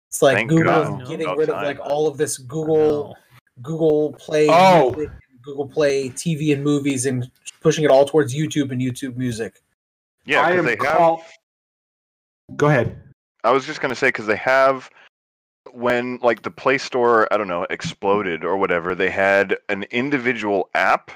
It's 0.10 0.22
like 0.22 0.36
Thank 0.38 0.50
Google 0.50 0.66
God. 0.74 1.02
is 1.04 1.08
getting 1.10 1.26
About 1.28 1.38
rid 1.38 1.50
of 1.50 1.56
like 1.64 1.80
all 1.80 2.08
of 2.08 2.18
this 2.18 2.38
Google. 2.38 3.16
Google 3.62 4.14
Play, 4.14 4.48
Oh. 4.50 4.92
music, 4.96 5.12
Google 5.42 5.68
Play 5.68 6.10
TV 6.10 6.54
and 6.54 6.64
movies, 6.64 7.06
and 7.06 7.30
pushing 7.62 7.84
it 7.84 7.92
all 7.92 8.06
towards 8.06 8.36
YouTube 8.36 8.72
and 8.72 8.82
YouTube 8.82 9.16
Music. 9.18 9.62
yeah, 10.26 10.42
I 10.42 10.50
'cause 10.52 10.60
am 10.60 10.66
they 10.66 10.72
have. 10.72 10.80
call- 10.98 11.26
Go 12.56 12.68
ahead. 12.68 13.02
I 13.44 13.52
was 13.52 13.66
just 13.66 13.82
gonna 13.82 13.96
say 13.96 14.10
because 14.10 14.28
they 14.28 14.36
have 14.36 14.90
when 15.72 16.18
like 16.22 16.42
the 16.44 16.52
Play 16.52 16.78
Store, 16.78 17.28
I 17.34 17.38
don't 17.38 17.48
know, 17.48 17.66
exploded 17.70 18.44
or 18.44 18.58
whatever. 18.58 18.94
They 18.94 19.10
had 19.10 19.58
an 19.70 19.84
individual 19.92 20.70
app 20.76 21.12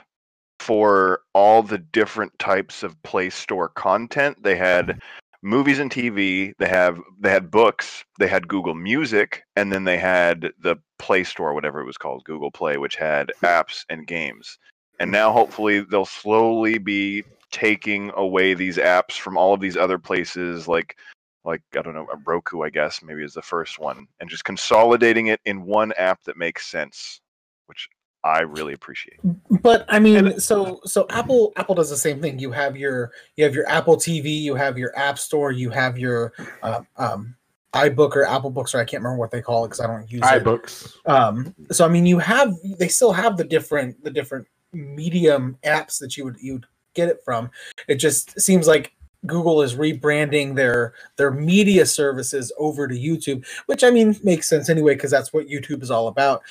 for 0.60 1.22
all 1.34 1.62
the 1.62 1.78
different 1.78 2.38
types 2.40 2.82
of 2.84 3.02
Play 3.04 3.30
Store 3.30 3.70
content. 3.70 4.42
They 4.42 4.56
had 4.56 5.02
movies 5.42 5.80
and 5.80 5.92
TV. 5.92 6.54
They 6.58 6.68
have 6.68 7.00
they 7.20 7.30
had 7.30 7.52
books. 7.52 8.06
They 8.20 8.28
had 8.28 8.48
Google 8.48 8.76
Music, 8.76 9.44
and 9.56 9.72
then 9.72 9.84
they 9.84 9.98
had 9.98 10.52
the 10.60 10.78
Play 11.00 11.24
Store, 11.24 11.54
whatever 11.54 11.82
it 11.82 11.86
was 11.86 11.98
called, 11.98 12.24
Google 12.24 12.52
Play, 12.52 12.78
which 12.78 12.96
had 12.96 13.32
hmm. 13.40 13.46
apps 13.46 13.86
and 13.90 14.08
games. 14.08 14.58
And 15.00 15.12
now 15.12 15.32
hopefully 15.32 15.82
they'll 15.82 16.06
slowly 16.06 16.78
be 16.78 17.24
taking 17.52 18.12
away 18.16 18.54
these 18.54 18.78
apps 18.78 19.14
from 19.14 19.38
all 19.38 19.54
of 19.54 19.62
these 19.62 19.78
other 19.78 19.98
places 20.00 20.68
like 20.68 20.98
like 21.44 21.62
I 21.78 21.82
don't 21.82 21.94
know, 21.94 22.08
Roku, 22.26 22.64
I 22.64 22.70
guess 22.70 23.04
maybe 23.04 23.24
is 23.24 23.34
the 23.34 23.42
first 23.42 23.78
one, 23.80 24.08
and 24.20 24.30
just 24.30 24.46
consolidating 24.46 25.28
it 25.28 25.40
in 25.46 25.64
one 25.64 25.94
app 25.94 26.24
that 26.24 26.38
makes 26.38 26.66
sense, 26.66 27.22
which 27.68 27.88
I 28.26 28.42
really 28.42 28.74
appreciate. 28.74 29.20
It. 29.24 29.62
But 29.62 29.86
I 29.88 30.00
mean, 30.00 30.40
so 30.40 30.82
so 30.84 31.06
Apple 31.12 31.54
Apple 31.58 31.76
does 31.76 31.92
the 31.92 31.96
same 31.96 32.20
thing. 32.20 32.40
You 32.40 32.52
have 32.52 32.76
your 32.76 33.12
you 33.36 33.44
have 33.44 33.54
your 33.54 33.70
Apple 33.70 33.98
TV, 33.98 34.42
you 34.42 34.56
have 34.56 34.80
your 34.80 34.98
App 34.98 35.20
Store, 35.20 35.52
you 35.52 35.70
have 35.70 36.00
your 36.00 36.34
uh, 36.64 36.82
um, 36.98 37.36
iBook 37.74 38.16
or 38.16 38.26
Apple 38.26 38.50
Books, 38.50 38.74
or 38.74 38.80
I 38.80 38.84
can't 38.84 39.04
remember 39.04 39.20
what 39.20 39.30
they 39.30 39.44
call 39.44 39.64
it 39.64 39.68
because 39.68 39.80
I 39.80 39.86
don't 39.86 40.12
use 40.12 40.24
it. 40.24 40.44
iBooks. 40.44 40.98
Um, 41.06 41.54
so 41.72 41.86
I 41.86 41.88
mean, 41.88 42.08
you 42.08 42.18
have 42.18 42.52
they 42.80 42.88
still 42.88 43.14
have 43.14 43.38
the 43.38 43.44
different 43.44 44.04
the 44.04 44.10
different 44.10 44.48
medium 44.74 45.60
apps 45.64 46.00
that 46.00 46.18
you 46.18 46.24
would 46.24 46.38
you 46.42 46.54
would 46.54 46.66
get 46.96 47.10
it 47.10 47.20
from. 47.24 47.52
It 47.88 47.96
just 47.96 48.42
seems 48.42 48.66
like 48.66 48.94
Google 49.28 49.62
is 49.62 49.76
rebranding 49.76 50.56
their 50.56 50.96
their 51.18 51.30
media 51.30 51.86
services 51.86 52.52
over 52.58 52.88
to 52.88 52.96
YouTube, 52.96 53.46
which 53.68 53.84
I 53.84 53.92
mean 53.92 54.18
makes 54.24 54.50
sense 54.50 54.68
anyway 54.68 54.96
because 54.96 55.12
that's 55.12 55.32
what 55.32 55.48
YouTube 55.48 55.84
is 55.84 55.92
all 55.92 56.08
about. 56.08 56.42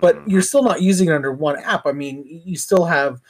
But 0.00 0.16
Mhm. 0.16 0.30
you're 0.30 0.42
still 0.42 0.62
not 0.62 0.82
using 0.82 1.08
it 1.08 1.14
under 1.14 1.32
one 1.32 1.56
app. 1.56 1.86
I 1.86 1.92
mean, 1.92 2.24
you 2.26 2.56
still 2.56 2.84
have 2.84 3.20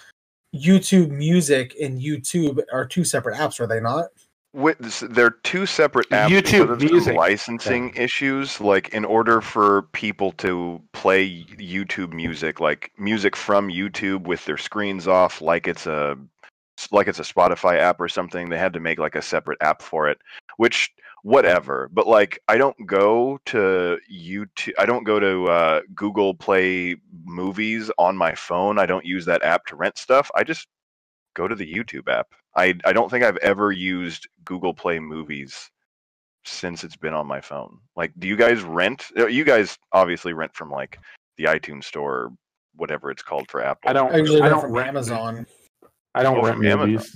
YouTube 0.54 1.10
Music 1.10 1.74
and 1.80 2.00
YouTube 2.00 2.60
are 2.72 2.86
two 2.86 3.04
separate 3.04 3.36
apps, 3.36 3.60
are 3.60 3.66
they 3.66 3.80
not? 3.80 4.06
With, 4.54 4.78
they're 5.10 5.30
two 5.30 5.66
separate 5.66 6.08
apps 6.08 6.28
YouTube 6.28 6.42
because 6.42 6.70
of 6.70 6.80
some 6.80 6.90
Music. 6.90 7.16
licensing 7.16 7.94
issues. 7.94 8.60
Like 8.60 8.88
in 8.94 9.04
order 9.04 9.40
for 9.42 9.82
people 9.92 10.32
to 10.32 10.80
play 10.92 11.44
YouTube 11.58 12.12
music, 12.14 12.58
like 12.58 12.90
music 12.98 13.36
from 13.36 13.68
YouTube 13.68 14.22
with 14.22 14.44
their 14.46 14.56
screens 14.56 15.06
off, 15.06 15.42
like 15.42 15.68
it's 15.68 15.86
a 15.86 16.16
like 16.90 17.08
it's 17.08 17.18
a 17.18 17.22
Spotify 17.22 17.76
app 17.78 18.00
or 18.00 18.08
something, 18.08 18.48
they 18.48 18.58
had 18.58 18.72
to 18.72 18.80
make 18.80 18.98
like 18.98 19.16
a 19.16 19.22
separate 19.22 19.58
app 19.60 19.82
for 19.82 20.08
it. 20.08 20.18
Which 20.56 20.92
whatever, 21.22 21.88
but 21.92 22.06
like 22.06 22.40
I 22.48 22.58
don't 22.58 22.86
go 22.86 23.38
to 23.46 23.98
YouTube. 24.12 24.72
I 24.78 24.86
don't 24.86 25.04
go 25.04 25.18
to 25.20 25.46
uh, 25.48 25.80
Google 25.94 26.34
Play 26.34 26.96
Movies 27.24 27.90
on 27.98 28.16
my 28.16 28.34
phone. 28.34 28.78
I 28.78 28.86
don't 28.86 29.04
use 29.04 29.24
that 29.26 29.42
app 29.42 29.66
to 29.66 29.76
rent 29.76 29.98
stuff. 29.98 30.30
I 30.34 30.44
just 30.44 30.66
go 31.34 31.48
to 31.48 31.54
the 31.54 31.72
YouTube 31.72 32.08
app. 32.08 32.28
I 32.56 32.74
I 32.84 32.92
don't 32.92 33.10
think 33.10 33.24
I've 33.24 33.36
ever 33.38 33.72
used 33.72 34.28
Google 34.44 34.74
Play 34.74 34.98
Movies 34.98 35.70
since 36.44 36.84
it's 36.84 36.96
been 36.96 37.14
on 37.14 37.26
my 37.26 37.40
phone. 37.40 37.78
Like, 37.96 38.12
do 38.18 38.26
you 38.26 38.36
guys 38.36 38.62
rent? 38.62 39.06
uh, 39.18 39.26
You 39.26 39.44
guys 39.44 39.78
obviously 39.92 40.32
rent 40.32 40.54
from 40.54 40.70
like 40.70 40.98
the 41.36 41.44
iTunes 41.44 41.84
store, 41.84 42.14
or 42.14 42.32
whatever 42.74 43.10
it's 43.10 43.22
called 43.22 43.50
for 43.50 43.62
Apple. 43.62 43.90
I 43.90 43.92
don't. 43.92 44.12
I 44.12 44.18
usually 44.18 44.40
I 44.40 44.48
rent 44.48 44.54
don't 44.54 44.60
from 44.62 44.72
rent 44.72 44.88
Amazon. 44.88 45.46
I 46.14 46.22
don't 46.22 46.38
Oh, 46.38 46.42
rent 46.44 46.56
from 46.56 46.66
Amazon. 46.66 46.90
movies. 46.90 47.14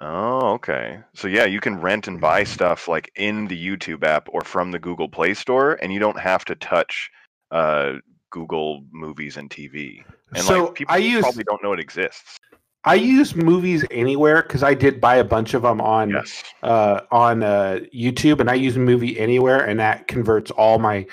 Oh, 0.00 0.41
okay. 0.54 1.00
So 1.14 1.28
yeah, 1.28 1.44
you 1.44 1.60
can 1.60 1.80
rent 1.80 2.08
and 2.08 2.20
buy 2.20 2.44
stuff 2.44 2.88
like 2.88 3.10
in 3.16 3.46
the 3.48 3.66
YouTube 3.66 4.04
app 4.04 4.28
or 4.30 4.42
from 4.42 4.70
the 4.70 4.78
Google 4.78 5.08
Play 5.08 5.34
Store, 5.34 5.78
and 5.82 5.92
you 5.92 5.98
don't 5.98 6.18
have 6.18 6.44
to 6.46 6.54
touch 6.54 7.10
uh, 7.50 7.94
Google 8.30 8.84
Movies 8.92 9.36
and 9.36 9.50
TV. 9.50 10.04
And 10.34 10.44
so 10.44 10.64
like 10.64 10.74
people 10.74 10.94
I 10.94 10.98
use 10.98 11.22
probably 11.22 11.44
don't 11.44 11.62
know 11.62 11.72
it 11.72 11.80
exists. 11.80 12.38
I 12.84 12.94
use 12.94 13.36
movies 13.36 13.84
anywhere 13.92 14.42
because 14.42 14.64
I 14.64 14.74
did 14.74 15.00
buy 15.00 15.16
a 15.16 15.24
bunch 15.24 15.54
of 15.54 15.62
them 15.62 15.80
on 15.80 16.10
Yes. 16.10 16.42
uh, 16.64 17.02
on 17.12 17.42
uh, 17.44 17.80
YouTube, 17.94 18.40
and 18.40 18.50
I 18.50 18.54
use 18.54 18.76
Movie 18.76 19.18
Anywhere, 19.20 19.64
and 19.64 19.78
that 19.78 20.08
converts 20.08 20.50
all 20.50 20.78
my 20.80 21.06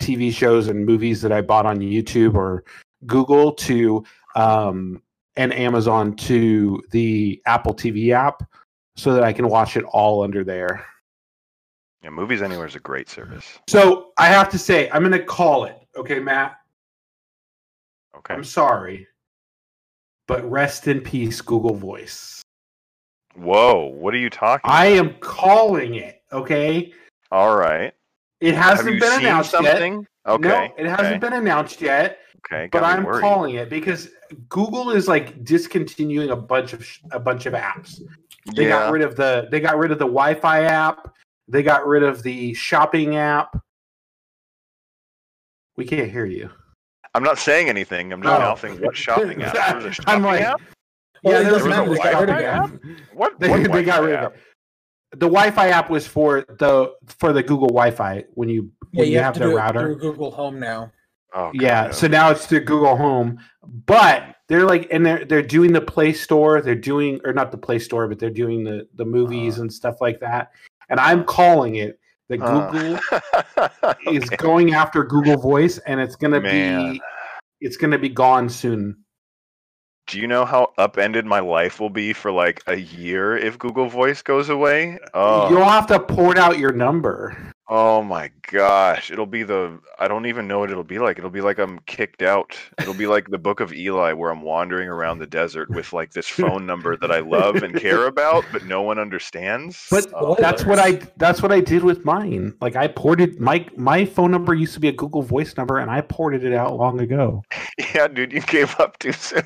TV 0.00 0.32
shows 0.32 0.68
and 0.68 0.86
movies 0.86 1.20
that 1.22 1.32
I 1.32 1.40
bought 1.40 1.66
on 1.66 1.78
YouTube 1.78 2.34
or 2.34 2.64
Google 3.06 3.52
to 3.52 4.04
um, 4.36 5.02
and 5.36 5.52
Amazon 5.52 6.14
to 6.16 6.82
the 6.90 7.42
Apple 7.46 7.74
TV 7.74 8.12
app, 8.12 8.42
so 8.96 9.14
that 9.14 9.22
I 9.22 9.32
can 9.32 9.48
watch 9.48 9.76
it 9.76 9.84
all 9.84 10.22
under 10.22 10.44
there. 10.44 10.84
Yeah, 12.02 12.10
Movies 12.10 12.42
Anywhere 12.42 12.66
is 12.66 12.76
a 12.76 12.80
great 12.80 13.08
service. 13.08 13.58
So 13.68 14.12
I 14.16 14.26
have 14.26 14.48
to 14.50 14.58
say, 14.58 14.90
I'm 14.90 15.02
going 15.02 15.12
to 15.12 15.22
call 15.24 15.64
it. 15.64 15.76
Okay, 15.96 16.18
Matt. 16.18 16.56
Okay. 18.16 18.34
I'm 18.34 18.44
sorry, 18.44 19.06
but 20.26 20.48
rest 20.50 20.88
in 20.88 21.00
peace, 21.00 21.40
Google 21.40 21.74
Voice. 21.74 22.42
Whoa, 23.34 23.86
what 23.86 24.12
are 24.14 24.18
you 24.18 24.30
talking? 24.30 24.68
I 24.70 24.86
about? 24.86 25.06
am 25.06 25.20
calling 25.20 25.94
it. 25.94 26.22
Okay, 26.32 26.92
All 27.30 27.56
right. 27.56 27.92
it 28.40 28.54
hasn't 28.54 29.00
been 29.00 29.20
announced 29.20 29.54
yet. 29.60 29.80
Okay. 29.80 30.48
No, 30.48 30.68
it 30.76 30.86
hasn't 30.86 31.06
okay. 31.06 31.18
been 31.18 31.32
announced 31.34 31.80
yet. 31.80 32.18
Okay, 32.38 32.68
but 32.72 32.82
I'm 32.84 33.04
worried. 33.04 33.20
calling 33.20 33.54
it 33.54 33.70
because 33.70 34.10
Google 34.48 34.90
is 34.90 35.06
like 35.08 35.44
discontinuing 35.44 36.30
a 36.30 36.36
bunch 36.36 36.72
of 36.72 36.84
sh- 36.84 37.00
a 37.12 37.20
bunch 37.20 37.46
of 37.46 37.52
apps. 37.54 38.00
They 38.54 38.64
yeah, 38.64 38.70
got 38.70 38.92
rid 38.92 39.02
of 39.02 39.16
the 39.16 39.48
they 39.50 39.60
got 39.60 39.76
rid 39.78 39.90
of 39.92 39.98
the 39.98 40.06
Wi-Fi 40.06 40.62
app. 40.64 41.14
They 41.48 41.62
got 41.62 41.86
rid 41.86 42.02
of 42.02 42.22
the 42.22 42.54
shopping 42.54 43.16
app. 43.16 43.56
We 45.76 45.84
can't 45.84 46.10
hear 46.10 46.26
you. 46.26 46.50
I'm 47.14 47.22
not 47.22 47.38
saying 47.38 47.68
anything. 47.68 48.12
I'm 48.12 48.22
just 48.22 48.34
Oh. 48.34 48.38
mouthing 48.38 48.80
what 48.80 48.96
shopping 48.96 49.42
app. 49.42 49.54
There 49.54 49.76
was 49.90 49.98
a 49.98 50.02
I'm 50.10 50.22
like, 50.22 50.42
app? 50.42 50.60
Well, 51.22 51.40
it 51.40 51.44
there 51.44 51.52
doesn't 51.52 51.68
was 51.68 51.76
matter, 51.76 51.90
a 51.90 51.94
they 51.94 52.02
got 52.02 52.20
rid 52.20 52.30
of 52.30 52.36
Wi-Fi 52.36 52.42
app. 52.44 52.70
What? 53.14 53.40
They, 53.40 53.48
what 53.50 53.56
they 53.72 53.82
got 53.82 53.96
Wi-Fi 53.96 53.98
rid 54.06 54.14
of 54.14 54.24
app? 54.26 54.34
it. 54.34 54.40
The 55.20 55.26
Wi-Fi 55.26 55.68
app 55.70 55.90
was 55.90 56.06
for 56.06 56.42
the 56.42 56.92
for 57.18 57.32
the 57.32 57.42
Google 57.42 57.68
Wi-Fi 57.68 58.24
when 58.34 58.48
you 58.48 58.70
Yeah, 58.92 59.00
when 59.00 59.06
you, 59.08 59.12
you, 59.14 59.18
have, 59.18 59.24
have 59.26 59.34
to 59.34 59.40
the 59.40 59.46
do 59.50 59.56
router. 59.56 59.80
it 59.80 59.82
through 59.84 59.98
Google 59.98 60.30
Home 60.30 60.60
now. 60.60 60.92
Oh, 61.34 61.50
Yeah, 61.54 61.84
God, 61.86 61.94
so 61.94 62.06
now 62.08 62.30
it's 62.30 62.46
through 62.46 62.64
Google 62.64 62.96
Home, 62.96 63.38
but 63.86 64.36
they're 64.48 64.64
like, 64.66 64.88
and 64.90 65.04
they're 65.06 65.24
they're 65.24 65.42
doing 65.42 65.72
the 65.72 65.80
Play 65.80 66.12
Store. 66.12 66.60
They're 66.60 66.74
doing, 66.74 67.20
or 67.24 67.32
not 67.32 67.52
the 67.52 67.58
Play 67.58 67.78
Store, 67.78 68.08
but 68.08 68.18
they're 68.18 68.30
doing 68.30 68.64
the 68.64 68.88
the 68.96 69.04
movies 69.04 69.58
Uh. 69.58 69.62
and 69.62 69.72
stuff 69.72 70.00
like 70.00 70.18
that. 70.20 70.50
And 70.88 70.98
I'm 70.98 71.24
calling 71.24 71.76
it 71.76 71.98
that 72.28 72.40
Uh, 72.42 72.70
Google 72.70 73.94
is 74.12 74.28
going 74.30 74.74
after 74.74 75.04
Google 75.04 75.36
Voice, 75.36 75.78
and 75.78 76.00
it's 76.00 76.16
gonna 76.16 76.40
Man. 76.40 76.92
be 76.94 77.02
it's 77.60 77.76
gonna 77.76 77.98
be 77.98 78.08
gone 78.08 78.48
soon. 78.48 78.96
Do 80.06 80.18
you 80.18 80.26
know 80.26 80.44
how 80.44 80.72
upended 80.78 81.24
my 81.24 81.38
life 81.38 81.78
will 81.78 81.90
be 81.90 82.12
for 82.12 82.32
like 82.32 82.62
a 82.66 82.74
year 82.74 83.36
if 83.36 83.56
Google 83.60 83.86
Voice 83.88 84.22
goes 84.22 84.48
away? 84.48 84.98
Oh, 85.14 85.48
You'll 85.50 85.62
have 85.64 85.86
to 85.88 86.00
port 86.00 86.36
out 86.36 86.58
your 86.58 86.72
number. 86.72 87.36
Oh 87.70 88.02
my 88.02 88.30
gosh. 88.50 89.10
It'll 89.10 89.26
be 89.26 89.44
the 89.44 89.78
I 89.98 90.08
don't 90.08 90.26
even 90.26 90.48
know 90.48 90.58
what 90.58 90.70
it'll 90.70 90.84
be 90.84 90.98
like. 90.98 91.16
It'll 91.18 91.30
be 91.30 91.40
like 91.40 91.58
I'm 91.58 91.78
kicked 91.86 92.22
out. 92.22 92.58
It'll 92.80 92.92
be 92.94 93.06
like 93.06 93.30
the 93.30 93.38
book 93.38 93.60
of 93.60 93.72
Eli 93.72 94.12
where 94.12 94.30
I'm 94.30 94.42
wandering 94.42 94.88
around 94.88 95.20
the 95.20 95.26
desert 95.26 95.70
with 95.70 95.92
like 95.92 96.12
this 96.12 96.26
phone 96.28 96.66
number 96.66 96.96
that 96.96 97.12
I 97.12 97.20
love 97.20 97.56
and 97.62 97.74
care 97.74 98.06
about, 98.06 98.44
but 98.52 98.66
no 98.66 98.82
one 98.82 98.98
understands. 98.98 99.86
But 99.90 100.08
Oh, 100.12 100.36
that's 100.38 100.66
what 100.66 100.78
I 100.78 101.00
that's 101.16 101.40
what 101.42 101.52
I 101.52 101.60
did 101.60 101.84
with 101.84 102.04
mine. 102.04 102.54
Like 102.60 102.76
I 102.76 102.88
ported 102.88 103.40
my 103.40 103.66
my 103.76 104.04
phone 104.04 104.32
number 104.32 104.54
used 104.54 104.74
to 104.74 104.80
be 104.80 104.88
a 104.88 104.92
Google 104.92 105.22
Voice 105.22 105.56
number, 105.56 105.78
and 105.78 105.90
I 105.90 106.00
ported 106.02 106.44
it 106.44 106.52
out 106.52 106.76
long 106.76 107.00
ago 107.00 107.42
yeah, 107.94 108.08
dude, 108.08 108.32
you 108.32 108.40
gave 108.40 108.78
up 108.80 108.98
too 108.98 109.12
soon. 109.12 109.42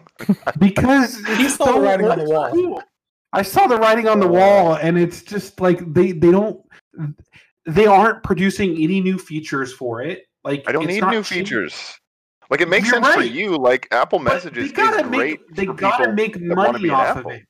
because 0.58 1.16
He 1.36 1.46
it's 1.46 1.56
saw 1.56 1.66
so 1.66 1.80
writing 1.80 2.06
on 2.08 2.18
the 2.18 2.24
wall. 2.24 2.50
cool. 2.50 2.82
I 3.32 3.42
saw 3.42 3.66
the 3.66 3.76
writing 3.76 4.08
on 4.08 4.20
the 4.20 4.26
oh. 4.26 4.32
wall, 4.32 4.74
and 4.74 4.98
it's 4.98 5.22
just 5.22 5.60
like 5.60 5.78
they 5.92 6.12
they 6.12 6.30
don't 6.30 6.60
they 7.68 7.86
aren't 7.86 8.22
producing 8.22 8.72
any 8.82 9.00
new 9.00 9.18
features 9.18 9.72
for 9.72 10.02
it. 10.02 10.24
Like 10.44 10.64
I 10.66 10.72
don't 10.72 10.86
need 10.86 11.04
new 11.04 11.22
cheap. 11.22 11.38
features. 11.46 11.94
Like 12.50 12.60
it 12.62 12.68
makes 12.68 12.90
You're 12.90 13.02
sense 13.02 13.14
for 13.14 13.22
you. 13.22 13.56
Like 13.56 13.86
Apple 13.90 14.18
But 14.20 14.32
Messages 14.34 14.68
they 14.72 14.76
gotta 14.76 15.04
is 15.04 15.10
make 15.10 15.18
great. 15.20 15.40
they 15.56 15.66
gotta 15.66 16.12
make 16.12 16.34
that 16.34 16.56
wanna 16.56 16.78
be 16.78 16.88
money 16.88 16.90
off 16.90 17.16
Apple. 17.18 17.30
of 17.32 17.36
it. 17.36 17.42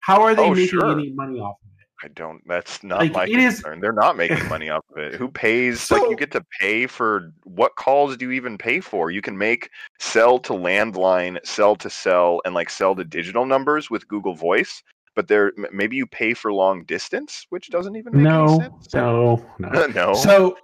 How 0.00 0.20
are 0.22 0.34
they 0.34 0.42
Oh, 0.44 0.50
making 0.54 0.68
sure. 0.68 0.90
any 0.92 1.10
money 1.12 1.38
off 1.40 1.56
of 1.62 1.68
it? 1.78 1.86
I 2.04 2.08
don't. 2.08 2.42
That's 2.46 2.82
not 2.82 2.98
Like, 2.98 3.12
my 3.12 3.24
it 3.24 3.30
is- 3.38 3.60
concern. 3.62 3.80
They're 3.80 3.92
not 3.92 4.16
making 4.16 4.46
money 4.48 4.68
off 4.68 4.84
of 4.90 4.98
it. 4.98 5.14
Who 5.14 5.28
pays? 5.28 5.88
like 5.90 6.02
you 6.10 6.16
get 6.16 6.32
to 6.32 6.44
pay 6.60 6.86
for 6.86 7.32
what 7.44 7.76
calls 7.76 8.16
do 8.16 8.26
you 8.26 8.32
even 8.32 8.58
pay 8.58 8.80
for? 8.80 9.10
You 9.12 9.22
can 9.22 9.38
make 9.38 9.70
cell 10.00 10.38
to 10.40 10.52
landline, 10.52 11.38
cell 11.46 11.76
to 11.76 11.88
cell, 11.88 12.42
and 12.44 12.54
like 12.54 12.68
cell 12.68 12.94
to 12.96 13.04
digital 13.04 13.46
numbers 13.46 13.88
with 13.88 14.06
Google 14.08 14.34
Voice. 14.34 14.82
But 15.14 15.28
there, 15.28 15.52
maybe 15.72 15.96
you 15.96 16.06
pay 16.06 16.32
for 16.34 16.52
long 16.52 16.84
distance, 16.84 17.46
which 17.50 17.68
doesn't 17.70 17.96
even 17.96 18.14
make 18.14 18.22
No, 18.22 18.44
any 18.46 18.58
sense. 18.60 18.94
no, 18.94 19.44
no. 19.58 19.86
no. 19.94 20.14
So 20.14 20.56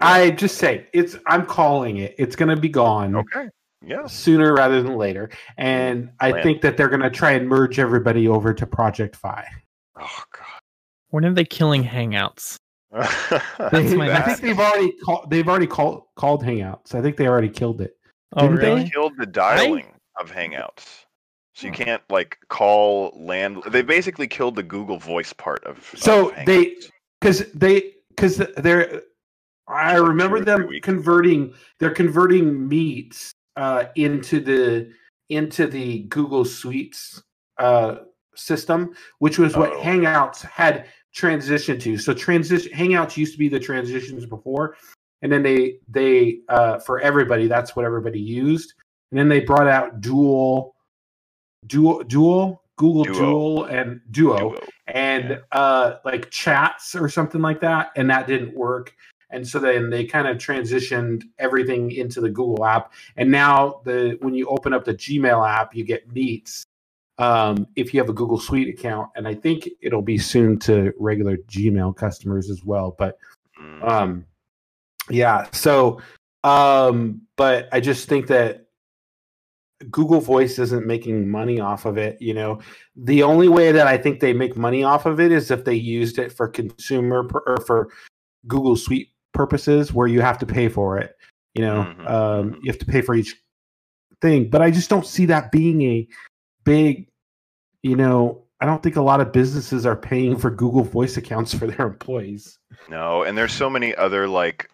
I 0.00 0.30
just 0.30 0.58
say 0.58 0.86
it's. 0.92 1.16
I'm 1.26 1.46
calling 1.46 1.98
it. 1.98 2.14
It's 2.18 2.36
going 2.36 2.54
to 2.54 2.60
be 2.60 2.68
gone 2.68 3.16
okay. 3.16 3.48
Yeah. 3.84 4.06
sooner 4.06 4.54
rather 4.54 4.82
than 4.82 4.96
later, 4.96 5.30
and 5.56 6.10
I 6.20 6.32
Plan. 6.32 6.42
think 6.42 6.60
that 6.62 6.76
they're 6.76 6.88
going 6.88 7.02
to 7.02 7.10
try 7.10 7.32
and 7.32 7.48
merge 7.48 7.78
everybody 7.78 8.26
over 8.28 8.52
to 8.52 8.66
Project 8.66 9.16
Fi. 9.16 9.46
Oh 9.98 10.22
God. 10.34 10.44
When 11.10 11.24
are 11.24 11.32
they 11.32 11.44
killing 11.44 11.82
Hangouts? 11.84 12.56
That's 12.92 13.94
my 13.94 14.10
I 14.16 14.22
think 14.22 14.40
they've 14.40 14.58
already 14.58 14.92
called. 15.04 15.30
They've 15.30 15.48
already 15.48 15.66
called 15.66 16.02
called 16.16 16.42
Hangouts. 16.42 16.94
I 16.94 17.00
think 17.02 17.16
they 17.16 17.26
already 17.28 17.48
killed 17.50 17.80
it. 17.80 17.96
Oh, 18.34 18.48
Didn't 18.48 18.60
they? 18.84 18.90
killed 18.90 19.12
the 19.18 19.26
dialing 19.26 19.86
of 20.20 20.30
Hangouts. 20.30 21.04
So 21.58 21.66
you 21.66 21.72
can't 21.72 22.02
like 22.08 22.38
call 22.48 23.12
land. 23.16 23.64
They 23.68 23.82
basically 23.82 24.28
killed 24.28 24.54
the 24.54 24.62
Google 24.62 24.98
Voice 24.98 25.32
part 25.32 25.64
of. 25.64 25.92
So 25.96 26.30
of 26.30 26.46
they- 26.46 26.76
because 27.20 27.50
they 27.52 27.94
because 28.10 28.36
they're 28.58 29.02
I 29.66 29.98
like 29.98 30.08
remember 30.08 30.36
two 30.36 30.50
or 30.52 30.56
three 30.56 30.78
them 30.78 30.82
converting 30.82 31.54
they're 31.80 31.90
converting 31.90 32.68
meets 32.68 33.32
uh, 33.56 33.86
into 33.96 34.38
the 34.38 34.92
into 35.30 35.66
the 35.66 36.04
Google 36.04 36.44
Suites 36.44 37.20
uh, 37.58 37.96
system, 38.36 38.94
which 39.18 39.40
was 39.40 39.56
what 39.56 39.72
Oh. 39.72 39.80
Hangouts 39.80 40.42
had 40.42 40.86
transitioned 41.12 41.80
to. 41.80 41.98
So 41.98 42.14
transition 42.14 42.70
Hangouts 42.70 43.16
used 43.16 43.32
to 43.32 43.38
be 43.38 43.48
the 43.48 43.58
transitions 43.58 44.26
before, 44.26 44.76
and 45.22 45.32
then 45.32 45.42
they 45.42 45.78
they 45.88 46.42
uh, 46.48 46.78
for 46.78 47.00
everybody 47.00 47.48
that's 47.48 47.74
what 47.74 47.84
everybody 47.84 48.20
used, 48.20 48.74
and 49.10 49.18
then 49.18 49.28
they 49.28 49.40
brought 49.40 49.66
out 49.66 50.00
Dual, 50.00 50.76
Dual, 51.66 52.02
Dual, 52.04 52.62
Google 52.76 53.04
Duo. 53.04 53.14
Dual, 53.14 53.64
and 53.64 54.00
Duo 54.10 54.38
Duo. 54.38 54.58
and 54.86 55.30
Yeah. 55.30 55.36
uh 55.52 55.98
like 56.04 56.30
chats 56.30 56.94
or 56.94 57.08
something 57.08 57.40
like 57.40 57.60
that 57.60 57.90
and 57.96 58.08
that 58.10 58.26
didn't 58.26 58.54
work 58.54 58.94
and 59.30 59.46
so 59.46 59.58
then 59.58 59.90
they 59.90 60.04
kind 60.04 60.26
of 60.28 60.38
transitioned 60.38 61.24
everything 61.38 61.90
into 61.90 62.20
the 62.20 62.30
google 62.30 62.64
app 62.64 62.92
and 63.16 63.30
now 63.30 63.80
the 63.84 64.16
when 64.20 64.32
you 64.34 64.46
open 64.46 64.72
up 64.72 64.84
the 64.84 64.94
gmail 64.94 65.46
app 65.46 65.74
you 65.74 65.84
get 65.84 66.10
meets 66.14 66.64
um, 67.18 67.66
if 67.74 67.92
you 67.92 67.98
have 67.98 68.08
a 68.08 68.12
google 68.12 68.38
suite 68.38 68.68
account 68.68 69.10
and 69.16 69.26
i 69.26 69.34
think 69.34 69.68
it'll 69.82 70.00
be 70.00 70.16
soon 70.16 70.56
to 70.60 70.92
regular 71.00 71.36
gmail 71.36 71.94
customers 71.96 72.48
as 72.48 72.64
well 72.64 72.94
but 72.98 73.18
Mm. 73.60 73.82
um 73.88 74.24
yeah 75.10 75.48
so 75.50 76.00
um 76.44 77.20
but 77.36 77.68
i 77.72 77.80
just 77.80 78.08
think 78.08 78.28
that 78.28 78.67
google 79.90 80.20
voice 80.20 80.58
isn't 80.58 80.86
making 80.86 81.30
money 81.30 81.60
off 81.60 81.84
of 81.84 81.96
it 81.96 82.20
you 82.20 82.34
know? 82.34 82.58
The 82.96 83.22
only 83.22 83.48
way 83.48 83.72
that 83.72 83.86
i 83.86 83.96
think 83.96 84.20
they 84.20 84.32
make 84.32 84.56
money 84.56 84.82
off 84.82 85.06
of 85.06 85.20
it 85.20 85.30
is 85.32 85.50
if 85.50 85.64
they 85.64 85.74
used 85.74 86.18
it 86.18 86.32
for 86.32 86.48
consumer 86.48 87.28
or 87.46 87.58
for 87.66 87.88
google 88.46 88.76
suite 88.76 89.10
purposes 89.32 89.92
where 89.92 90.08
you 90.08 90.20
have 90.20 90.38
to 90.38 90.46
pay 90.46 90.68
for 90.68 90.98
it 90.98 91.16
you 91.54 91.62
know? 91.62 91.82
Mhm, 91.82 92.10
um 92.10 92.50
mhm. 92.50 92.58
you 92.62 92.70
have 92.70 92.78
to 92.80 92.86
pay 92.86 93.00
for 93.00 93.14
each 93.14 93.36
thing 94.20 94.50
but 94.50 94.62
i 94.62 94.70
just 94.70 94.90
don't 94.90 95.06
see 95.06 95.26
that 95.26 95.52
being 95.52 95.80
a 95.82 96.08
big 96.64 97.08
you 97.82 97.94
know 97.94 98.42
i 98.60 98.66
don't 98.66 98.82
think 98.82 98.96
a 98.96 99.00
lot 99.02 99.20
of 99.20 99.32
businesses 99.32 99.86
are 99.86 99.94
paying 99.94 100.36
for 100.36 100.50
google 100.50 100.82
voice 100.82 101.16
accounts 101.16 101.54
for 101.54 101.66
their 101.66 101.86
employees. 101.86 102.58
No, 102.88 103.22
and 103.22 103.36
there's 103.36 103.52
so 103.52 103.68
many 103.68 103.94
other 103.96 104.26
like 104.28 104.70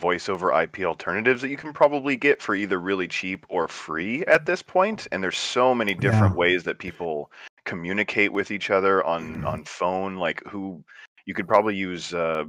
voice 0.00 0.28
over 0.28 0.52
IP 0.62 0.80
alternatives 0.80 1.42
that 1.42 1.48
you 1.48 1.56
can 1.56 1.72
probably 1.72 2.16
get 2.16 2.40
for 2.40 2.54
either 2.54 2.78
really 2.80 3.08
cheap 3.08 3.44
or 3.48 3.66
free 3.66 4.24
at 4.26 4.46
this 4.46 4.62
point. 4.62 5.06
And 5.10 5.22
there's 5.22 5.38
so 5.38 5.74
many 5.74 5.94
different 5.94 6.34
Yeah. 6.34 6.38
ways 6.38 6.62
that 6.64 6.78
people 6.78 7.30
communicate 7.64 8.32
with 8.32 8.50
each 8.50 8.70
other 8.70 9.04
on 9.04 9.44
on 9.44 9.64
phone. 9.64 10.16
Like 10.16 10.42
who 10.48 10.82
you 11.24 11.34
could 11.34 11.48
probably 11.48 11.74
use, 11.74 12.14
uh, 12.14 12.44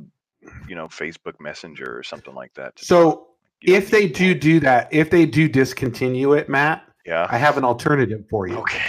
you 0.68 0.76
know, 0.76 0.88
Facebook 0.88 1.40
Messenger 1.40 1.98
or 1.98 2.04
something 2.04 2.36
like 2.36 2.54
that. 2.54 2.76
to 2.76 2.86
so 2.86 3.28
if 3.62 3.90
they 3.90 4.08
do 4.08 4.36
do 4.36 4.60
that 4.60 4.88
if 4.92 5.10
they 5.10 5.26
do 5.26 5.50
discontinue 5.50 6.34
it 6.34 6.48
matt 6.48 6.84
yeah. 7.08 7.26
i 7.32 7.38
have 7.40 7.58
an 7.58 7.64
alternative 7.64 8.24
for 8.30 8.46
you 8.48 8.56
Okay. 8.58 8.84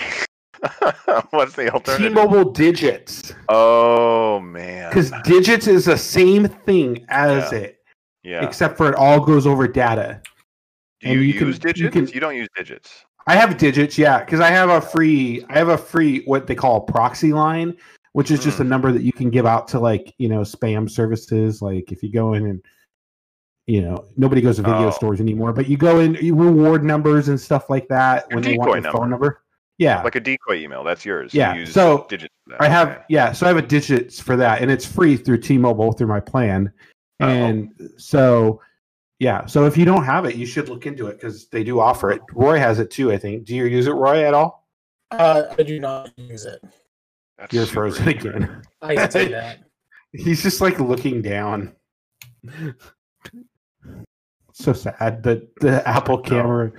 What's 1.31 1.55
the 1.57 1.71
alternative? 1.73 2.09
t-mobile 2.13 2.53
digits 2.53 3.33
Oh 3.49 4.41
man. 4.41 4.91
because 4.91 5.11
digits 5.25 5.67
is 5.67 5.87
the 5.87 5.97
same 5.97 6.49
thing 6.49 7.07
as 7.09 7.51
Yeah. 7.51 7.59
it 7.61 7.78
yeah. 8.29 8.45
except 8.45 8.77
for 8.77 8.89
it 8.89 8.95
all 8.95 9.21
goes 9.21 9.47
over 9.47 9.67
data 9.67 10.21
Do 11.01 11.11
you, 11.11 11.21
you 11.21 11.35
can- 11.35 11.47
use 11.49 11.57
you 11.57 11.73
digits? 11.73 11.93
can- 11.93 12.07
you 12.09 12.21
don't 12.21 12.37
use 12.37 12.49
digits. 12.57 13.05
I 13.27 13.37
have 13.37 13.59
digits, 13.59 13.99
yeah, 13.99 14.21
because 14.21 14.41
I 14.41 14.49
have 14.51 14.71
a 14.71 14.81
free, 14.81 15.45
I 15.51 15.59
have 15.59 15.69
a 15.69 15.77
free 15.77 16.23
what 16.25 16.47
they 16.47 16.55
call 16.55 16.77
a 16.79 16.81
proxy 16.93 17.33
line, 17.33 17.75
which 18.13 18.31
is 18.31 18.43
just 18.43 18.59
a 18.61 18.65
Mm. 18.65 18.69
number 18.69 18.91
that 18.93 19.03
you 19.03 19.13
can 19.13 19.29
give 19.29 19.45
out 19.45 19.69
to 19.69 19.79
like 19.81 20.15
you 20.19 20.29
know 20.31 20.41
spam 20.41 20.89
services. 20.91 21.61
Like 21.61 21.93
if 21.93 22.03
you 22.03 22.11
go 22.11 22.33
in 22.35 22.47
and 22.47 22.63
you 23.67 23.83
know 23.83 24.07
nobody 24.17 24.41
goes 24.41 24.57
to 24.57 24.63
video 24.63 24.89
Oh. 24.89 24.91
stores 24.93 25.21
anymore, 25.21 25.53
but 25.53 25.69
you 25.69 25.77
go 25.77 26.01
in, 26.01 26.15
you 26.23 26.35
reward 26.35 26.85
numbers 26.85 27.29
and 27.29 27.39
stuff 27.39 27.69
like 27.69 27.87
that 27.89 28.25
Your 28.31 28.37
when 28.37 28.45
they 28.45 28.57
want 28.57 28.73
decoy 28.73 28.83
your 28.89 28.93
phone 28.93 29.11
number. 29.11 29.43
Yeah, 29.77 30.03
Like 30.03 30.17
a 30.17 30.21
decoy 30.21 30.57
email. 30.57 30.83
That's 30.83 31.05
yours. 31.05 31.33
Yeah, 31.35 31.53
You 31.55 31.61
use 31.61 31.73
so 31.73 32.07
digits. 32.09 32.35
I 32.59 32.67
have 32.69 32.89
okay. 32.89 33.03
yeah, 33.11 33.31
so 33.33 33.45
I 33.47 33.49
have 33.51 33.59
a 33.59 33.63
digits 33.63 34.19
for 34.19 34.37
that, 34.37 34.61
and 34.63 34.71
it's 34.73 34.85
free 34.87 35.17
through 35.17 35.39
T-Mobile 35.39 35.93
through 35.93 36.09
my 36.09 36.19
plan, 36.19 36.73
Oh. 37.21 37.27
and 37.29 37.73
so 37.97 38.61
yeah, 39.19 39.47
so 39.47 39.65
if 39.67 39.77
you 39.77 39.85
don't 39.85 40.05
have 40.05 40.25
it, 40.25 40.37
you 40.37 40.47
should 40.47 40.69
look 40.69 40.87
into 40.87 41.09
it 41.09 41.15
because 41.15 41.49
they 41.49 41.65
do 41.65 41.81
offer 41.81 42.13
it. 42.13 42.23
Roy 42.33 42.59
has 42.59 42.79
it 42.79 42.91
too, 42.91 43.11
I 43.11 43.19
think. 43.19 43.45
Do 43.45 43.57
you 43.57 43.65
use 43.65 43.89
it, 43.89 43.93
Roy, 43.93 44.25
at 44.25 44.35
all? 44.35 44.69
Uh, 45.11 45.55
I 45.59 45.63
do 45.65 45.81
not 45.81 46.11
use 46.17 46.45
it. 46.45 46.63
That's 47.37 47.53
You're 47.53 47.67
frozen 47.67 48.05
weird. 48.07 48.27
again. 48.27 48.63
I 48.81 48.95
can 48.95 49.11
say 49.11 49.29
that. 49.29 49.61
He's 50.13 50.43
just 50.43 50.61
like 50.61 50.79
looking 50.79 51.21
down. 51.21 51.75
So 54.53 54.73
sad. 54.73 55.23
The 55.23 55.49
the 55.61 55.87
Apple 55.87 56.19
camera. 56.19 56.73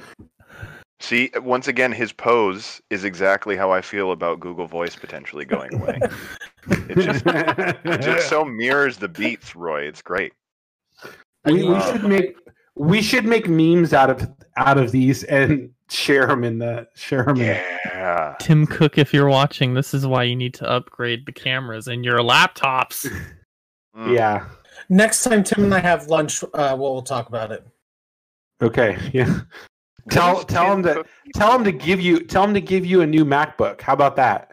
See, 1.02 1.32
once 1.38 1.68
again, 1.70 1.92
his 1.94 2.12
pose 2.12 2.82
is 2.90 3.04
exactly 3.06 3.56
how 3.56 3.72
I 3.72 3.82
feel 3.82 4.12
about 4.12 4.40
Google 4.42 4.68
Voice 4.68 4.96
potentially 4.98 5.46
going 5.46 5.74
away. 5.76 6.00
it 6.68 6.96
just 6.98 7.24
it 7.26 8.02
just 8.02 8.28
so 8.30 8.44
mirrors 8.44 8.98
the 8.98 9.08
beats, 9.08 9.56
Roy. 9.56 9.84
It's 9.84 10.02
great. 10.02 10.34
we, 11.46 11.64
we 11.64 11.76
Uh, 11.76 11.92
should 11.94 12.04
make 12.04 12.36
we 12.76 13.02
should 13.02 13.26
make 13.26 13.48
memes 13.48 13.94
out 13.94 14.10
of 14.10 14.30
out 14.58 14.78
of 14.78 14.92
these 14.92 15.24
and 15.24 15.70
share 15.90 16.28
them 16.28 16.44
in 16.44 16.60
the 16.60 16.86
share 16.96 17.24
them 17.24 17.38
in 17.38 17.46
Yeah. 17.86 18.36
Tim 18.40 18.68
Cook, 18.68 18.98
if 18.98 19.14
you're 19.14 19.30
watching, 19.30 19.74
this 19.76 19.94
is 19.94 20.06
why 20.06 20.24
you 20.24 20.36
need 20.36 20.54
to 20.56 20.70
upgrade 20.70 21.26
the 21.26 21.32
cameras 21.32 21.88
in 21.88 22.04
your 22.04 22.20
laptops. 22.20 23.08
Mm. 23.98 24.16
yeah 24.16 24.48
Next 24.88 25.24
time 25.24 25.44
Tim 25.44 25.64
and 25.64 25.74
I 25.74 25.80
have 25.80 26.08
lunch, 26.08 26.44
uh, 26.44 26.76
we'll, 26.80 26.94
we'll 26.94 27.02
talk 27.02 27.28
about 27.28 27.52
it. 27.52 27.66
okay 28.62 28.98
yeah 29.12 29.26
What 29.26 29.46
Tell- 30.10 30.44
tell 30.44 30.74
him 30.74 30.84
to 30.84 31.04
tell 31.36 31.54
him 31.56 31.64
to 31.64 31.72
give 31.72 32.00
you 32.02 32.20
tell 32.22 32.44
him 32.44 32.54
to 32.54 32.62
give 32.62 32.86
you 32.86 33.02
a 33.02 33.08
new 33.08 33.26
macbook 33.26 33.82
how 33.82 33.94
about 33.94 34.16
that 34.18 34.52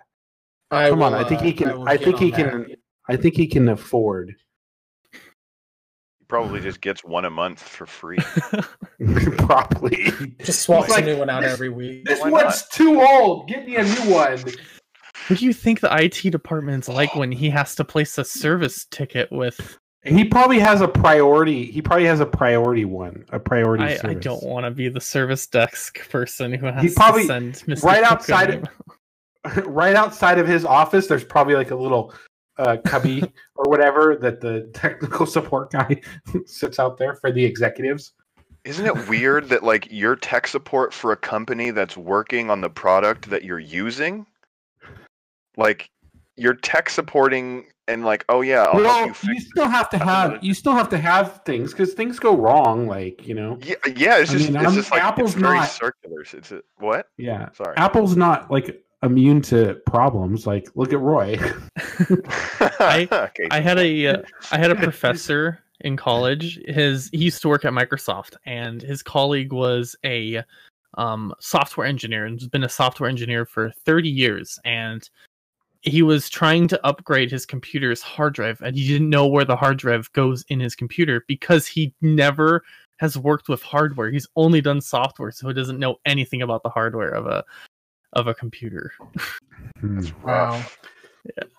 I 0.71 0.91
Come 0.91 1.03
on, 1.03 1.15
I 1.15 1.23
think 1.29 1.41
he 1.43 1.51
uh, 1.53 1.57
can- 1.57 1.79
will 1.79 1.89
I 1.89 1.97
get 1.97 2.05
think 2.05 2.17
on 2.17 2.23
he 2.23 2.31
that. 2.33 2.51
can- 2.51 2.67
i 3.09 3.17
think 3.17 3.37
he 3.37 3.47
can 3.47 3.69
afford 3.69 4.35
He 5.13 6.25
probably 6.29 6.61
just 6.61 6.81
gets 6.81 7.05
one 7.05 7.25
a 7.25 7.31
month 7.31 7.63
for 7.63 7.87
free. 7.87 8.19
probably 9.39 10.11
Just 10.43 10.63
swaps 10.63 10.91
Like, 10.91 11.03
a 11.05 11.07
new 11.07 11.19
one 11.19 11.31
out 11.31 11.43
this- 11.43 11.53
every 11.53 11.69
week. 11.69 12.05
this 12.05 12.21
Why 12.21 12.31
one's 12.31 12.67
too 12.69 13.01
old 13.01 13.49
give 13.49 13.65
me 13.65 13.77
a 13.77 13.85
new 13.85 14.13
one 14.13 14.39
What 15.29 15.39
do 15.39 15.45
you 15.45 15.53
think 15.53 15.81
the 15.81 15.95
IT 16.03 16.31
department's 16.31 16.89
like 16.89 17.15
when 17.15 17.31
he 17.33 17.49
has 17.51 17.75
to 17.77 17.85
place 17.85 18.19
a 18.19 18.25
service 18.25 18.87
ticket 18.91 19.31
with? 19.33 19.79
He 20.07 20.25
probably 20.25 20.59
has 20.59 20.81
a 20.81 20.89
priority 20.89 21.71
he 21.71 21.83
probably 21.83 22.07
has 22.07 22.21
a 22.21 22.27
priority 22.27 22.85
one 22.85 23.25
a 23.31 23.39
priority 23.41 23.85
I, 23.85 23.99
I 24.05 24.15
don't 24.15 24.43
want 24.43 24.65
to 24.65 24.71
be 24.71 24.89
the 24.89 25.01
service 25.01 25.47
desk 25.47 25.99
person 26.11 26.53
who 26.53 26.67
has 26.67 26.95
probably- 26.95 27.23
to 27.23 27.27
send 27.27 27.55
Mr. 27.55 27.83
right 27.85 28.03
Cook 28.03 28.13
outside 28.13 28.51
of- 29.45 29.67
right 29.67 29.95
outside 29.95 30.39
of 30.39 30.47
his 30.47 30.65
office 30.65 31.07
there's 31.07 31.25
probably 31.25 31.55
like 31.55 31.71
a 31.71 31.77
little 31.77 32.13
uh, 32.59 32.77
cubby 32.85 33.23
or 33.57 33.69
whatever 33.71 34.17
that 34.17 34.41
the 34.41 34.71
technical 34.73 35.27
support 35.27 35.71
guy 35.71 36.01
sits 36.47 36.79
out 36.79 36.97
there 36.99 37.15
for 37.15 37.31
the 37.31 37.45
executives 37.45 38.13
Isn't 38.65 38.87
it 38.87 39.09
weird 39.09 39.49
that 39.51 39.63
like 39.63 39.87
your 39.91 40.17
tech 40.17 40.47
support 40.47 40.93
for 40.95 41.13
a 41.13 41.17
company 41.17 41.71
that's 41.71 41.97
working 41.97 42.51
on 42.51 42.61
the 42.61 42.71
product 42.71 43.29
that 43.31 43.45
you're 43.45 43.61
using, 43.61 44.27
like 45.57 45.91
you're 46.37 46.55
tech 46.55 46.89
supporting 46.91 47.67
and 47.89 48.05
like, 48.05 48.25
oh 48.29 48.41
yeah, 48.41 48.63
I'll 48.65 48.73
help 48.73 48.85
well 48.85 49.07
you 49.07 49.15
fix. 49.15 49.35
you 49.35 49.41
still 49.41 49.69
have 49.69 49.89
to 49.91 49.99
have 49.99 50.43
you 50.43 50.55
still 50.55 50.73
have 50.75 50.89
to 50.91 50.99
have 50.99 51.43
things 51.45 51.71
because 51.73 51.95
things 51.95 52.19
go 52.19 52.37
wrong 52.37 52.87
like 52.89 53.27
you 53.27 53.35
know 53.35 53.59
Yeah, 53.63 53.75
yeah, 53.97 54.19
it's 54.19 54.31
I 54.31 54.35
just 54.39 54.49
mean, 54.51 54.57
it's 54.57 54.65
I'm- 54.67 54.75
just 54.75 54.91
like 54.91 55.03
Apple's 55.03 55.33
it's 55.33 55.41
very 55.41 55.57
not- 55.59 55.69
circular. 55.69 56.21
It's 56.23 56.53
a, 56.53 56.63
what? 56.79 57.09
yeah 57.17 57.51
Sorry. 57.53 57.77
apple's 57.77 58.17
not 58.17 58.51
like 58.51 58.83
immune 59.03 59.41
to 59.43 59.75
problems 59.87 60.47
like 60.47 60.69
look 60.75 60.93
at 60.93 60.99
roy 60.99 61.39
okay. 62.81 63.49
I 63.51 63.61
had 63.61 63.79
a 63.79 64.07
uh, 64.09 64.23
I 64.51 64.59
had 64.59 64.71
a 64.71 64.75
professor 64.89 65.61
in 65.83 65.97
college. 65.97 66.59
His 66.67 67.09
he 67.13 67.19
used 67.19 67.43
to 67.43 67.49
work 67.49 67.65
at 67.65 67.73
Microsoft, 67.73 68.37
and 68.47 68.81
his 68.83 69.03
colleague 69.03 69.53
was 69.53 69.95
a 70.05 70.43
um, 70.95 71.35
software 71.41 71.87
engineer 71.87 72.25
and 72.25 72.41
has 72.41 72.49
been 72.49 72.65
a 72.65 72.69
software 72.69 73.09
engineer 73.11 73.45
for 73.45 73.71
30 73.85 74.09
years. 74.09 74.59
And 74.65 75.09
he 75.87 76.03
was 76.03 76.29
trying 76.29 76.69
to 76.69 76.87
upgrade 76.87 77.31
his 77.31 77.47
computer's 77.47 78.03
hard 78.03 78.35
drive, 78.35 78.61
and 78.61 78.77
he 78.77 78.87
didn't 78.87 79.09
know 79.09 79.27
where 79.27 79.45
the 79.45 79.57
hard 79.57 79.79
drive 79.79 80.13
goes 80.13 80.45
in 80.49 80.61
his 80.61 80.75
computer 80.75 81.25
because 81.29 81.67
he 81.67 81.95
never 82.03 82.63
has 82.99 83.17
worked 83.17 83.49
with 83.49 83.63
hardware. 83.63 84.11
He's 84.11 84.27
only 84.37 84.61
done 84.61 84.81
software, 84.81 85.31
so 85.31 85.47
he 85.49 85.55
doesn't 85.55 85.79
know 85.79 85.97
anything 86.05 86.43
about 86.43 86.63
the 86.63 86.71
hardware 86.71 87.11
of 87.11 87.27
a 87.27 87.45
of 88.15 88.27
a 88.27 88.35
computer. 88.35 88.93
Hmm. 89.81 90.01
That's 90.01 90.13
Wow. 90.23 90.65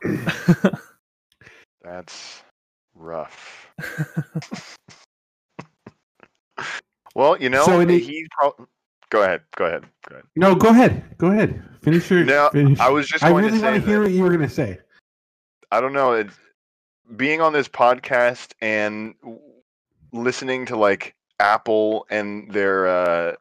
rough. 0.04 0.82
That's 1.84 2.44
rough. 2.96 3.68
well, 7.16 7.40
you 7.42 7.50
know, 7.50 7.64
So 7.66 7.80
in 7.80 7.88
the- 7.88 8.00
he 8.00 8.28
probably. 8.32 8.66
Go 9.10 9.24
ahead. 9.24 9.42
Go 9.56 9.66
ahead. 9.66 9.86
Go 10.10 10.16
ahead. 10.16 10.26
no 10.36 10.56
go 10.56 10.70
ahead 10.70 11.04
go 11.18 11.28
ahead 11.28 11.64
finish 11.82 12.10
your 12.10 12.24
No, 12.24 12.50
finish. 12.52 12.80
I 12.80 12.90
was 12.90 13.08
just 13.08 13.24
i 13.24 13.30
going 13.30 13.46
really 13.46 13.58
to 13.58 13.62
say 13.62 13.72
want 13.72 13.84
to 13.84 13.90
hear 13.90 14.02
what 14.02 14.12
you 14.12 14.24
were 14.24 14.30
going 14.30 14.42
to 14.42 14.50
say 14.50 14.80
I 15.72 15.82
don't 15.82 15.94
know. 15.94 16.14
It's, 16.14 16.38
being 17.16 17.42
on 17.42 17.54
this 17.54 17.68
podcast 17.68 18.54
and 18.62 19.16
listening 20.12 20.66
to 20.68 20.76
like 20.76 21.16
Apple 21.40 22.06
and 22.10 22.52
their 22.52 22.88
uh, 22.88 23.36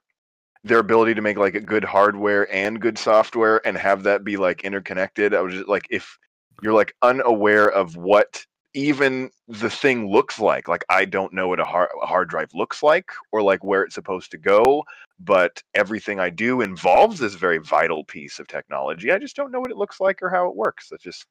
their 0.62 0.78
ability 0.78 1.14
to 1.14 1.22
make 1.22 1.36
like 1.36 1.54
a 1.54 1.60
good 1.60 1.84
hardware 1.84 2.52
and 2.54 2.80
good 2.80 2.98
software 2.98 3.66
and 3.66 3.76
have 3.76 4.04
that 4.04 4.24
be 4.24 4.36
like 4.36 4.64
interconnected. 4.64 5.34
I 5.34 5.40
was 5.40 5.54
just 5.54 5.68
like, 5.68 5.86
if 5.90 6.18
you're 6.62 6.74
like 6.74 6.94
unaware 7.02 7.68
of 7.68 7.96
what 7.96 8.44
even 8.76 9.30
the 9.48 9.70
thing 9.70 10.06
looks 10.06 10.38
like, 10.38 10.68
like 10.68 10.84
I 10.90 11.06
don't 11.06 11.32
know 11.32 11.48
what 11.48 11.60
a 11.60 11.64
hard, 11.64 11.88
a 12.02 12.06
hard 12.06 12.28
drive 12.28 12.50
looks 12.52 12.82
like 12.82 13.10
or 13.32 13.42
like 13.42 13.64
where 13.64 13.82
it's 13.82 13.94
supposed 13.94 14.30
to 14.32 14.38
go, 14.38 14.84
but 15.18 15.62
everything 15.74 16.20
I 16.20 16.28
do 16.28 16.60
involves 16.60 17.18
this 17.18 17.34
very 17.34 17.56
vital 17.56 18.04
piece 18.04 18.38
of 18.38 18.48
technology. 18.48 19.10
I 19.10 19.18
just 19.18 19.34
don't 19.34 19.50
know 19.50 19.60
what 19.60 19.70
it 19.70 19.78
looks 19.78 19.98
like 19.98 20.22
or 20.22 20.28
how 20.28 20.46
it 20.48 20.54
works. 20.54 20.92
It's 20.92 21.02
just 21.02 21.26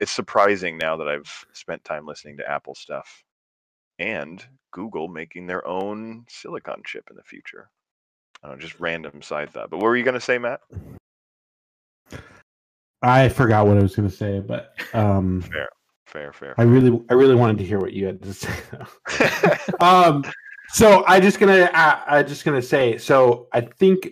it's 0.00 0.12
surprising 0.12 0.76
now 0.76 0.96
that 0.98 1.08
I've 1.08 1.32
spent 1.54 1.82
time 1.82 2.06
listening 2.06 2.36
to 2.36 2.50
Apple 2.50 2.74
stuff 2.74 3.24
and 3.98 4.44
Google 4.70 5.08
making 5.08 5.46
their 5.46 5.66
own 5.66 6.26
silicon 6.28 6.82
chip 6.84 7.08
in 7.10 7.16
the 7.16 7.22
future. 7.22 7.70
I 8.42 8.48
don't 8.48 8.58
know, 8.58 8.62
just 8.62 8.78
random 8.80 9.22
side 9.22 9.50
thought. 9.50 9.70
But 9.70 9.78
what 9.78 9.86
were 9.86 9.96
you 9.96 10.04
going 10.04 10.14
to 10.14 10.20
say, 10.20 10.36
Matt? 10.36 10.60
i 13.04 13.28
forgot 13.28 13.66
what 13.66 13.76
i 13.76 13.82
was 13.82 13.96
going 13.96 14.08
to 14.08 14.14
say 14.14 14.38
but 14.38 14.74
um 14.94 15.42
Fair, 15.42 15.68
fair, 16.12 16.32
fair. 16.32 16.54
I 16.58 16.62
really, 16.62 17.00
I 17.10 17.14
really 17.14 17.34
wanted 17.34 17.58
to 17.58 17.64
hear 17.64 17.78
what 17.78 17.92
you 17.92 18.06
had 18.06 18.22
to 18.22 18.34
say. 18.34 18.54
um, 19.80 20.24
so 20.68 21.04
I 21.06 21.18
just 21.20 21.40
gonna, 21.40 21.70
I, 21.72 22.18
I 22.18 22.22
just 22.22 22.44
gonna 22.44 22.62
say. 22.62 22.98
So 22.98 23.48
I 23.52 23.62
think 23.62 24.10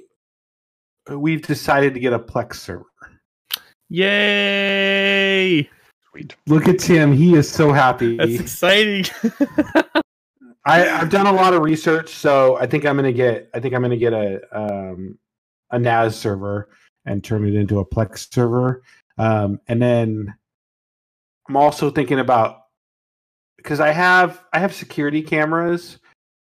we've 1.11 1.43
decided 1.43 1.95
to 1.95 2.01
get 2.01 2.13
a 2.13 2.19
Plex 2.19 2.55
server. 2.57 2.87
Yay! 3.89 5.69
Sweet. 6.11 6.37
Look 6.47 6.69
at 6.69 6.79
Tim; 6.79 7.13
he 7.13 7.35
is 7.35 7.51
so 7.51 7.73
happy. 7.73 8.17
That's 8.17 8.41
exciting. 8.41 9.05
I, 10.67 10.89
I've 10.89 11.11
done 11.11 11.27
a 11.27 11.33
lot 11.33 11.55
of 11.55 11.63
research, 11.63 12.11
so 12.11 12.57
I 12.59 12.67
think 12.67 12.85
I'm 12.85 12.97
gonna 12.97 13.13
get, 13.13 13.49
I 13.55 13.61
think 13.61 13.75
I'm 13.75 13.83
gonna 13.83 13.97
get 13.97 14.13
a, 14.13 14.41
um, 14.53 15.19
a 15.71 15.79
NAS 15.79 16.17
server 16.17 16.69
and 17.07 17.25
turn 17.25 17.47
it 17.47 17.55
into 17.55 17.79
a 17.81 17.87
Plex 17.87 18.33
server, 18.33 18.83
um, 19.17 19.59
and 19.69 19.81
then 19.81 20.35
I'm 21.51 21.57
also 21.57 21.91
thinking 21.91 22.21
about 22.21 22.67
because 23.57 23.81
I 23.81 23.91
have 23.91 24.45
I 24.53 24.61
have 24.61 24.73
security 24.73 25.21
cameras, 25.21 25.99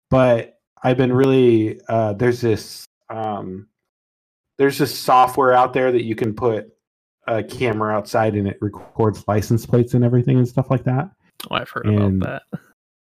but 0.09 0.57
I've 0.81 0.97
been 0.97 1.13
really 1.13 1.79
uh, 1.87 2.13
there's 2.13 2.41
this 2.41 2.87
um, 3.11 3.67
there's 4.57 4.79
this 4.79 4.97
software 4.97 5.53
out 5.53 5.73
there 5.73 5.91
that 5.91 6.05
you 6.05 6.15
can 6.15 6.33
put 6.33 6.73
a 7.27 7.43
camera 7.43 7.93
outside 7.93 8.33
and 8.33 8.47
it 8.47 8.57
records 8.61 9.23
license 9.27 9.63
plates 9.63 9.93
and 9.93 10.03
everything 10.03 10.39
and 10.39 10.47
stuff 10.47 10.71
like 10.71 10.83
that. 10.85 11.11
oh, 11.51 11.55
I've 11.55 11.69
heard 11.69 11.85
And- 11.85 12.23
about 12.23 12.41
that. 12.51 12.59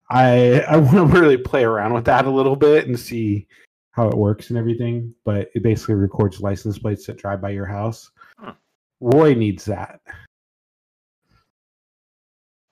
I 0.10 0.62
I 0.68 0.78
want 0.78 0.94
to 0.94 1.06
really 1.20 1.38
play 1.38 1.64
around 1.64 1.94
with 1.94 2.06
that 2.06 2.26
a 2.26 2.30
little 2.32 2.56
bit 2.56 2.88
and 2.88 3.00
see 3.00 3.48
how 3.92 4.08
it 4.08 4.18
works 4.18 4.50
and 4.50 4.58
everything. 4.58 5.14
But 5.26 5.50
it 5.54 5.62
basically 5.62 5.94
records 5.94 6.42
license 6.42 6.80
plates 6.80 7.06
that 7.06 7.18
drive 7.18 7.40
by 7.40 7.52
your 7.52 7.68
house. 7.68 8.10
Huh. 8.40 8.54
Roy 9.00 9.36
needs 9.36 9.64
that. 9.66 10.02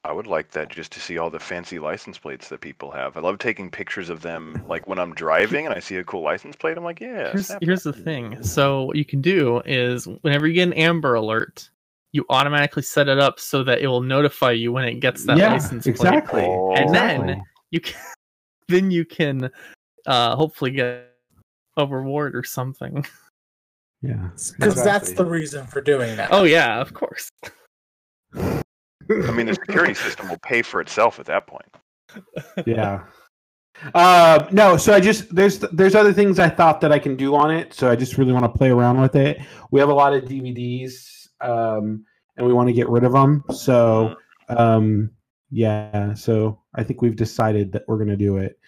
I 0.03 0.11
would 0.11 0.25
like 0.25 0.49
that 0.51 0.69
just 0.69 0.91
to 0.93 0.99
see 0.99 1.19
all 1.19 1.29
the 1.29 1.39
fancy 1.39 1.77
license 1.77 2.17
plates 2.17 2.49
that 2.49 2.59
people 2.59 2.89
have. 2.89 3.17
I 3.17 3.19
love 3.19 3.37
taking 3.37 3.69
pictures 3.69 4.09
of 4.09 4.21
them, 4.21 4.63
like 4.67 4.87
when 4.87 4.97
I'm 4.97 5.13
driving 5.13 5.67
and 5.67 5.75
I 5.75 5.79
see 5.79 5.97
a 5.97 6.03
cool 6.03 6.23
license 6.23 6.55
plate. 6.55 6.75
I'm 6.75 6.83
like, 6.83 6.99
yeah. 6.99 7.31
Here's, 7.31 7.51
here's 7.61 7.83
the 7.83 7.93
thing. 7.93 8.41
So 8.41 8.83
what 8.83 8.95
you 8.97 9.05
can 9.05 9.21
do 9.21 9.61
is 9.63 10.07
whenever 10.21 10.47
you 10.47 10.53
get 10.53 10.67
an 10.67 10.73
Amber 10.73 11.13
Alert, 11.13 11.69
you 12.13 12.25
automatically 12.29 12.81
set 12.81 13.07
it 13.07 13.19
up 13.19 13.39
so 13.39 13.63
that 13.63 13.81
it 13.81 13.87
will 13.87 14.01
notify 14.01 14.51
you 14.51 14.71
when 14.71 14.85
it 14.85 14.95
gets 14.95 15.25
that 15.25 15.37
yeah, 15.37 15.53
license 15.53 15.83
plate. 15.83 15.95
exactly. 15.95 16.43
Oh. 16.45 16.73
And 16.75 16.85
exactly. 16.85 17.27
then 17.27 17.43
you 17.69 17.79
can 17.79 17.95
then 18.67 18.91
you 18.91 19.05
can 19.05 19.51
uh 20.07 20.35
hopefully 20.35 20.71
get 20.71 21.13
a 21.77 21.85
reward 21.85 22.35
or 22.35 22.43
something. 22.43 23.05
yeah, 24.01 24.29
Because 24.57 24.83
that's 24.83 25.13
the 25.13 25.25
reason 25.25 25.67
for 25.67 25.79
doing 25.79 26.17
that. 26.17 26.29
Oh 26.31 26.43
yeah, 26.43 26.81
of 26.81 26.93
course. 26.93 27.29
I 29.27 29.31
mean, 29.31 29.45
the 29.45 29.55
security 29.55 29.93
system 29.93 30.29
will 30.29 30.39
pay 30.39 30.61
for 30.61 30.81
itself 30.81 31.19
at 31.19 31.25
that 31.27 31.47
point. 31.47 31.75
yeah. 32.65 33.03
Uh, 33.93 34.47
no, 34.51 34.77
so 34.77 34.93
I 34.93 34.99
just 34.99 35.33
there's 35.33 35.59
there's 35.59 35.95
other 35.95 36.13
things 36.13 36.39
I 36.39 36.49
thought 36.49 36.81
that 36.81 36.91
I 36.91 36.99
can 36.99 37.15
do 37.15 37.35
on 37.35 37.51
it, 37.51 37.73
so 37.73 37.89
I 37.89 37.95
just 37.95 38.17
really 38.17 38.33
want 38.33 38.45
to 38.45 38.57
play 38.57 38.69
around 38.69 39.01
with 39.01 39.15
it. 39.15 39.39
We 39.71 39.79
have 39.79 39.89
a 39.89 39.93
lot 39.93 40.13
of 40.13 40.25
DVDs, 40.25 41.29
um, 41.39 42.05
and 42.37 42.45
we 42.45 42.53
want 42.53 42.67
to 42.69 42.73
get 42.73 42.89
rid 42.89 43.03
of 43.03 43.13
them. 43.13 43.43
So, 43.51 44.15
um, 44.49 45.09
yeah, 45.49 46.13
so 46.13 46.61
I 46.75 46.83
think 46.83 47.01
we've 47.01 47.15
decided 47.15 47.71
that 47.71 47.83
we're 47.87 47.97
gonna 47.97 48.17
do 48.17 48.37
it. 48.37 48.59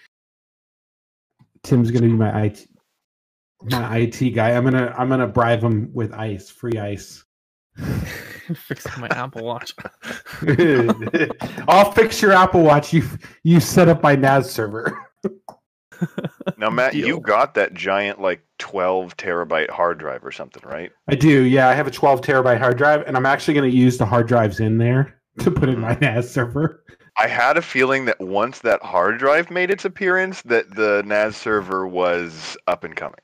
Tim's 1.61 1.91
gonna 1.91 2.07
be 2.07 2.13
my 2.13 2.45
IT 2.45 2.67
my 3.63 3.97
IT 3.97 4.31
guy. 4.31 4.51
I'm 4.51 4.63
gonna 4.63 4.93
I'm 4.97 5.09
gonna 5.09 5.27
bribe 5.27 5.61
him 5.61 5.91
with 5.93 6.13
ice, 6.13 6.49
free 6.49 6.77
ice. 6.79 7.23
Fixing 8.55 9.01
my 9.01 9.07
Apple 9.11 9.43
Watch. 9.43 9.73
I'll 11.67 11.91
fix 11.91 12.21
your 12.21 12.33
Apple 12.33 12.61
Watch. 12.61 12.93
You 12.93 13.03
you 13.43 13.59
set 13.59 13.87
up 13.87 14.03
my 14.03 14.15
NAS 14.15 14.51
server. 14.51 14.97
Now, 16.57 16.69
Matt, 16.69 16.95
you 16.95 17.19
got 17.19 17.53
that 17.55 17.73
giant 17.73 18.19
like 18.19 18.41
12 18.59 19.15
terabyte 19.17 19.69
hard 19.69 19.99
drive 19.99 20.23
or 20.23 20.31
something, 20.31 20.61
right? 20.65 20.91
I 21.07 21.15
do. 21.15 21.43
Yeah, 21.43 21.69
I 21.69 21.73
have 21.73 21.87
a 21.87 21.91
12 21.91 22.21
terabyte 22.21 22.59
hard 22.59 22.77
drive, 22.77 23.03
and 23.07 23.15
I'm 23.15 23.25
actually 23.25 23.53
going 23.53 23.69
to 23.69 23.75
use 23.75 23.97
the 23.97 24.05
hard 24.05 24.27
drives 24.27 24.59
in 24.59 24.77
there 24.77 25.19
to 25.39 25.51
put 25.51 25.69
in 25.69 25.79
my 25.79 25.95
mm-hmm. 25.95 26.15
NAS 26.15 26.29
server. 26.29 26.83
I 27.17 27.27
had 27.27 27.57
a 27.57 27.61
feeling 27.61 28.05
that 28.05 28.19
once 28.19 28.59
that 28.59 28.81
hard 28.81 29.19
drive 29.19 29.51
made 29.51 29.71
its 29.71 29.85
appearance, 29.85 30.41
that 30.43 30.73
the 30.75 31.03
NAS 31.05 31.37
server 31.37 31.87
was 31.87 32.57
up 32.67 32.83
and 32.83 32.95
coming. 32.95 33.19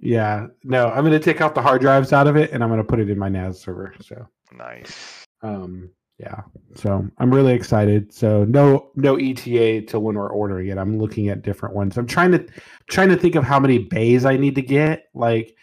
Yeah, 0.00 0.46
no, 0.62 0.88
I'm 0.88 1.04
going 1.04 1.12
to 1.12 1.18
take 1.18 1.40
out 1.40 1.54
the 1.54 1.62
hard 1.62 1.80
drives 1.80 2.12
out 2.12 2.28
of 2.28 2.36
it, 2.36 2.52
and 2.52 2.62
I'm 2.62 2.68
going 2.68 2.78
to 2.80 2.84
put 2.84 3.00
it 3.00 3.10
in 3.10 3.18
my 3.18 3.28
NAS 3.28 3.60
server. 3.60 3.94
So, 4.00 4.28
Nice. 4.56 5.24
um, 5.42 5.90
yeah, 6.18 6.42
so 6.74 7.06
I'm 7.18 7.32
really 7.32 7.52
excited. 7.52 8.12
So 8.12 8.44
no 8.44 8.90
no 8.96 9.16
ETA 9.16 9.82
till 9.82 10.00
when 10.00 10.16
we're 10.16 10.30
ordering 10.30 10.68
it. 10.68 10.78
I'm 10.78 10.98
looking 10.98 11.28
at 11.28 11.42
different 11.42 11.76
ones. 11.76 11.96
I'm 11.96 12.06
trying 12.06 12.32
to 12.32 12.44
trying 12.90 13.08
to 13.10 13.16
think 13.16 13.36
of 13.36 13.44
how 13.44 13.60
many 13.60 13.78
bays 13.78 14.24
I 14.24 14.36
need 14.36 14.56
to 14.56 14.62
get. 14.62 15.04
Like, 15.14 15.54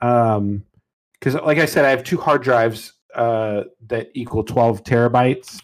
um, 0.00 0.64
because 1.12 1.34
like 1.34 1.58
I 1.58 1.66
said, 1.66 1.84
I 1.84 1.90
have 1.90 2.04
two 2.04 2.18
hard 2.18 2.42
drives 2.42 2.94
uh 3.14 3.64
that 3.88 4.08
equal 4.14 4.44
12 4.44 4.82
terabytes. 4.84 5.62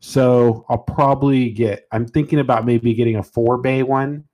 So 0.00 0.64
I'll 0.68 0.78
probably 0.78 1.50
get. 1.50 1.86
I'm 1.92 2.06
thinking 2.06 2.40
about 2.40 2.66
maybe 2.66 2.94
getting 2.94 3.16
a 3.16 3.22
four 3.22 3.58
bay 3.58 3.84
one. 3.84 4.24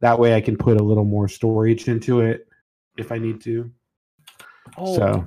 That 0.00 0.18
way 0.20 0.34
I 0.34 0.40
can 0.40 0.56
put 0.56 0.80
a 0.80 0.84
little 0.84 1.04
more 1.04 1.26
storage 1.28 1.88
into 1.88 2.20
it 2.20 2.46
if 3.00 3.10
I 3.10 3.18
need 3.18 3.40
to. 3.42 3.70
Oh, 4.76 4.94
So 4.96 5.24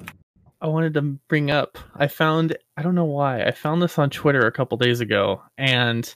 I 0.62 0.68
wanted 0.68 0.94
to 0.94 1.02
bring 1.28 1.52
up. 1.52 1.78
I 1.96 2.08
found. 2.08 2.56
I 2.78 2.82
don't 2.82 2.96
know 2.96 3.04
why. 3.04 3.44
I 3.44 3.52
found 3.52 3.82
this 3.82 4.00
on 4.00 4.10
Twitter 4.10 4.48
a 4.48 4.52
couple 4.52 4.78
days 4.78 5.02
ago, 5.02 5.42
and 5.58 6.14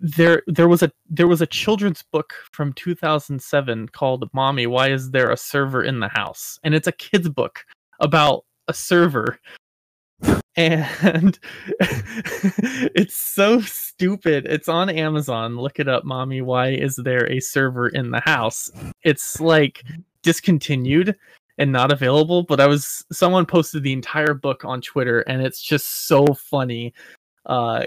there 0.00 0.42
there 0.48 0.68
was 0.68 0.82
a 0.82 0.90
there 1.08 1.28
was 1.28 1.40
a 1.40 1.46
children's 1.46 2.02
book 2.12 2.32
from 2.52 2.72
2007 2.72 3.88
called 3.88 4.28
"Mommy, 4.32 4.66
Why 4.66 4.90
Is 4.90 5.12
There 5.12 5.30
a 5.30 5.36
Server 5.36 5.82
in 5.82 6.00
the 6.00 6.08
House?" 6.08 6.58
and 6.64 6.74
it's 6.74 6.88
a 6.88 6.92
kids 6.92 7.28
book 7.28 7.64
about 8.00 8.44
a 8.66 8.74
server. 8.74 9.38
And 10.56 11.38
it's 11.78 13.14
so 13.14 13.60
stupid. 13.60 14.44
It's 14.46 14.68
on 14.68 14.90
Amazon. 14.90 15.56
Look 15.56 15.78
it 15.78 15.86
up, 15.86 16.04
mommy. 16.04 16.40
Why 16.42 16.70
is 16.70 16.96
there 16.96 17.30
a 17.30 17.38
server 17.38 17.86
in 17.88 18.10
the 18.10 18.18
house? 18.18 18.68
It's 19.04 19.40
like 19.40 19.84
discontinued 20.22 21.16
and 21.58 21.72
not 21.72 21.92
available 21.92 22.42
but 22.42 22.60
i 22.60 22.66
was 22.66 23.04
someone 23.12 23.44
posted 23.46 23.82
the 23.82 23.92
entire 23.92 24.34
book 24.34 24.64
on 24.64 24.80
twitter 24.80 25.20
and 25.22 25.42
it's 25.42 25.60
just 25.62 26.06
so 26.06 26.24
funny 26.34 26.92
uh 27.46 27.84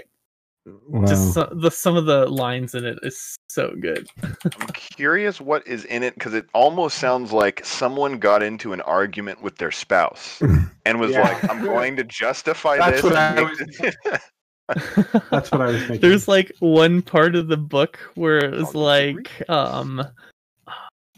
wow. 0.66 1.04
just 1.06 1.32
so, 1.34 1.48
the 1.54 1.70
some 1.70 1.96
of 1.96 2.04
the 2.06 2.26
lines 2.26 2.74
in 2.74 2.84
it 2.84 2.98
is 3.02 3.36
so 3.48 3.74
good 3.80 4.06
I'm 4.22 4.68
curious 4.74 5.40
what 5.40 5.66
is 5.66 5.84
in 5.86 6.02
it 6.02 6.14
because 6.14 6.34
it 6.34 6.46
almost 6.54 6.98
sounds 6.98 7.32
like 7.32 7.64
someone 7.64 8.18
got 8.18 8.42
into 8.42 8.72
an 8.72 8.80
argument 8.82 9.42
with 9.42 9.56
their 9.56 9.70
spouse 9.70 10.40
and 10.86 10.98
was 11.00 11.10
Yeah. 11.12 11.22
like, 11.22 11.50
"I'm 11.50 11.62
going 11.64 11.96
to 11.96 12.04
justify 12.04 12.78
That's 12.78 13.02
this." 13.02 13.02
what 13.04 13.16
and 13.16 13.38
I 13.38 13.42
make 13.42 13.50
was- 13.58 13.78
this-" 13.78 14.20
That's 15.30 15.50
what 15.52 15.60
I 15.60 15.66
was 15.66 15.76
thinking. 15.80 16.00
there's 16.00 16.28
like 16.28 16.52
one 16.60 17.02
part 17.02 17.34
of 17.34 17.48
the 17.48 17.56
book 17.58 17.98
where 18.14 18.38
it 18.38 18.52
was 18.52 18.74
Oh, 18.74 18.78
like 18.80 19.28
um 19.50 20.02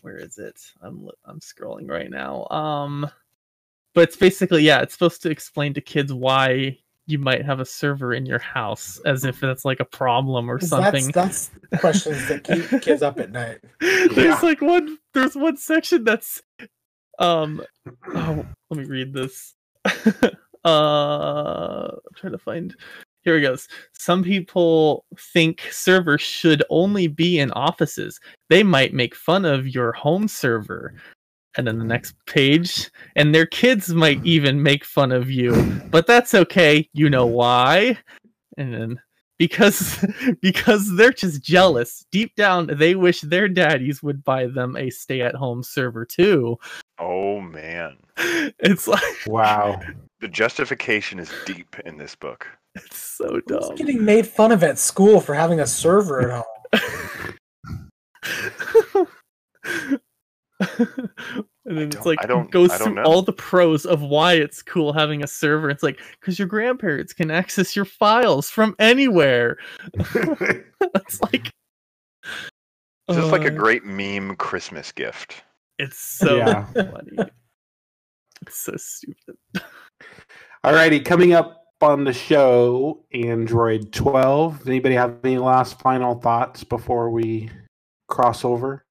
where 0.04 0.18
is 0.18 0.36
it 0.36 0.60
i'm 0.82 1.08
i'm 1.24 1.40
scrolling 1.40 1.88
right 1.88 2.10
now 2.10 2.46
um 2.50 3.08
but 3.94 4.02
it's 4.02 4.16
basically 4.16 4.62
yeah 4.62 4.80
it's 4.82 4.92
supposed 4.92 5.22
to 5.22 5.30
explain 5.30 5.72
to 5.72 5.80
kids 5.80 6.12
why 6.12 6.78
you 7.06 7.18
might 7.18 7.42
have 7.44 7.58
a 7.60 7.64
server 7.64 8.12
in 8.12 8.26
your 8.26 8.38
house 8.38 9.00
as 9.06 9.24
if 9.24 9.40
that's 9.40 9.64
like 9.64 9.80
a 9.80 9.84
problem 9.84 10.50
or 10.50 10.60
something 10.60 11.10
That's 11.12 11.48
that's 11.72 11.80
questions 11.80 12.28
that 12.28 12.44
keep 12.44 12.82
kids 12.82 13.02
up 13.02 13.18
at 13.18 13.30
night. 13.30 13.58
there's 13.80 14.14
Yeah. 14.16 14.38
like 14.42 14.60
one 14.60 14.98
there's 15.14 15.34
one 15.36 15.56
section 15.56 16.04
that's 16.04 16.42
um 17.18 17.62
oh 18.14 18.44
let 18.70 18.78
me 18.78 18.84
read 18.84 19.12
this 19.14 19.54
uh 20.64 21.88
i'm 21.88 22.14
trying 22.16 22.32
to 22.32 22.38
find 22.38 22.76
here 23.24 23.38
it 23.38 23.42
goes. 23.42 23.68
Some 23.92 24.22
people 24.22 25.04
think 25.18 25.62
servers 25.70 26.20
should 26.20 26.62
only 26.70 27.06
be 27.06 27.38
in 27.38 27.50
offices. 27.52 28.20
They 28.50 28.62
might 28.62 28.94
make 28.94 29.14
fun 29.14 29.44
of 29.44 29.66
your 29.66 29.92
home 29.92 30.28
server. 30.28 30.94
And 31.56 31.66
then 31.66 31.78
the 31.78 31.84
next 31.84 32.14
page 32.26 32.90
and 33.16 33.34
their 33.34 33.46
kids 33.46 33.90
might 33.90 34.24
even 34.24 34.62
make 34.62 34.84
fun 34.84 35.12
of 35.12 35.30
you. 35.30 35.54
But 35.90 36.06
that's 36.06 36.34
okay. 36.34 36.88
You 36.92 37.08
know 37.08 37.26
why? 37.26 37.98
And 38.58 38.74
then 38.74 39.00
because 39.38 40.04
because 40.42 40.94
they're 40.96 41.12
just 41.12 41.42
jealous. 41.42 42.04
Deep 42.10 42.34
down 42.34 42.66
they 42.66 42.94
wish 42.94 43.20
their 43.20 43.48
daddies 43.48 44.02
would 44.02 44.24
buy 44.24 44.46
them 44.46 44.76
a 44.76 44.90
stay-at-home 44.90 45.62
server 45.62 46.04
too. 46.04 46.58
Oh 46.98 47.40
man, 47.40 47.96
it's 48.16 48.86
like 48.88 49.02
wow. 49.26 49.80
The 50.24 50.28
justification 50.28 51.18
is 51.18 51.30
deep 51.44 51.76
in 51.84 51.98
this 51.98 52.14
book. 52.14 52.46
it's 52.74 52.96
so 52.96 53.28
Who's 53.28 53.42
dumb 53.46 53.74
getting 53.76 54.02
made 54.02 54.26
fun 54.26 54.52
of 54.52 54.62
at 54.62 54.78
school 54.78 55.20
for 55.20 55.34
having 55.34 55.60
a 55.60 55.66
server 55.66 56.22
at 56.22 56.42
home? 58.94 59.06
and 60.60 60.78
then 61.66 61.88
it's 61.88 62.06
like 62.06 62.24
I 62.24 62.26
don't- 62.26 62.50
goes 62.50 62.70
I 62.70 62.78
don't 62.78 62.86
through 62.86 62.94
know. 62.94 63.02
all 63.02 63.20
the 63.20 63.34
pros 63.34 63.84
of 63.84 64.00
why 64.00 64.32
it's 64.32 64.62
cool 64.62 64.94
having 64.94 65.22
a 65.22 65.26
server. 65.26 65.68
It's 65.68 65.82
like 65.82 66.00
because 66.18 66.38
your 66.38 66.48
grandparents 66.48 67.12
can 67.12 67.30
access 67.30 67.76
your 67.76 67.84
files 67.84 68.48
from 68.48 68.74
anywhere. 68.78 69.58
it's 69.92 71.20
like 71.20 71.52
It's 73.08 73.18
just 73.18 73.30
like 73.30 73.44
a 73.44 73.52
uh, 73.52 73.58
great 73.58 73.84
meme 73.84 74.36
Christmas 74.36 74.90
gift. 74.90 75.42
It's 75.78 75.98
so 75.98 76.36
Yeah. 76.36 76.64
funny. 76.72 77.30
It's 78.40 78.58
so 78.60 78.72
stupid. 78.78 79.36
Alrighty, 80.64 81.04
coming 81.04 81.34
up 81.34 81.64
on 81.82 82.04
the 82.04 82.12
show, 82.12 83.04
Android 83.12 83.92
12. 83.92 84.66
Anybody 84.66 84.94
have 84.94 85.18
any 85.22 85.38
last 85.38 85.78
final 85.80 86.14
thoughts 86.14 86.64
before 86.64 87.10
we 87.10 87.50
cross 88.08 88.44
over? 88.44 88.84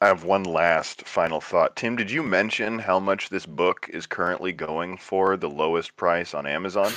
I 0.00 0.06
have 0.06 0.24
one 0.24 0.44
last 0.44 1.02
final 1.06 1.40
thought. 1.40 1.74
Tim, 1.74 1.96
did 1.96 2.10
you 2.10 2.22
mention 2.22 2.78
how 2.78 3.00
much 3.00 3.30
this 3.30 3.46
book 3.46 3.88
is 3.92 4.06
currently 4.06 4.52
going 4.52 4.96
for 4.96 5.36
the 5.36 5.48
lowest 5.48 5.96
price 5.96 6.34
on 6.34 6.46
Amazon? 6.46 6.92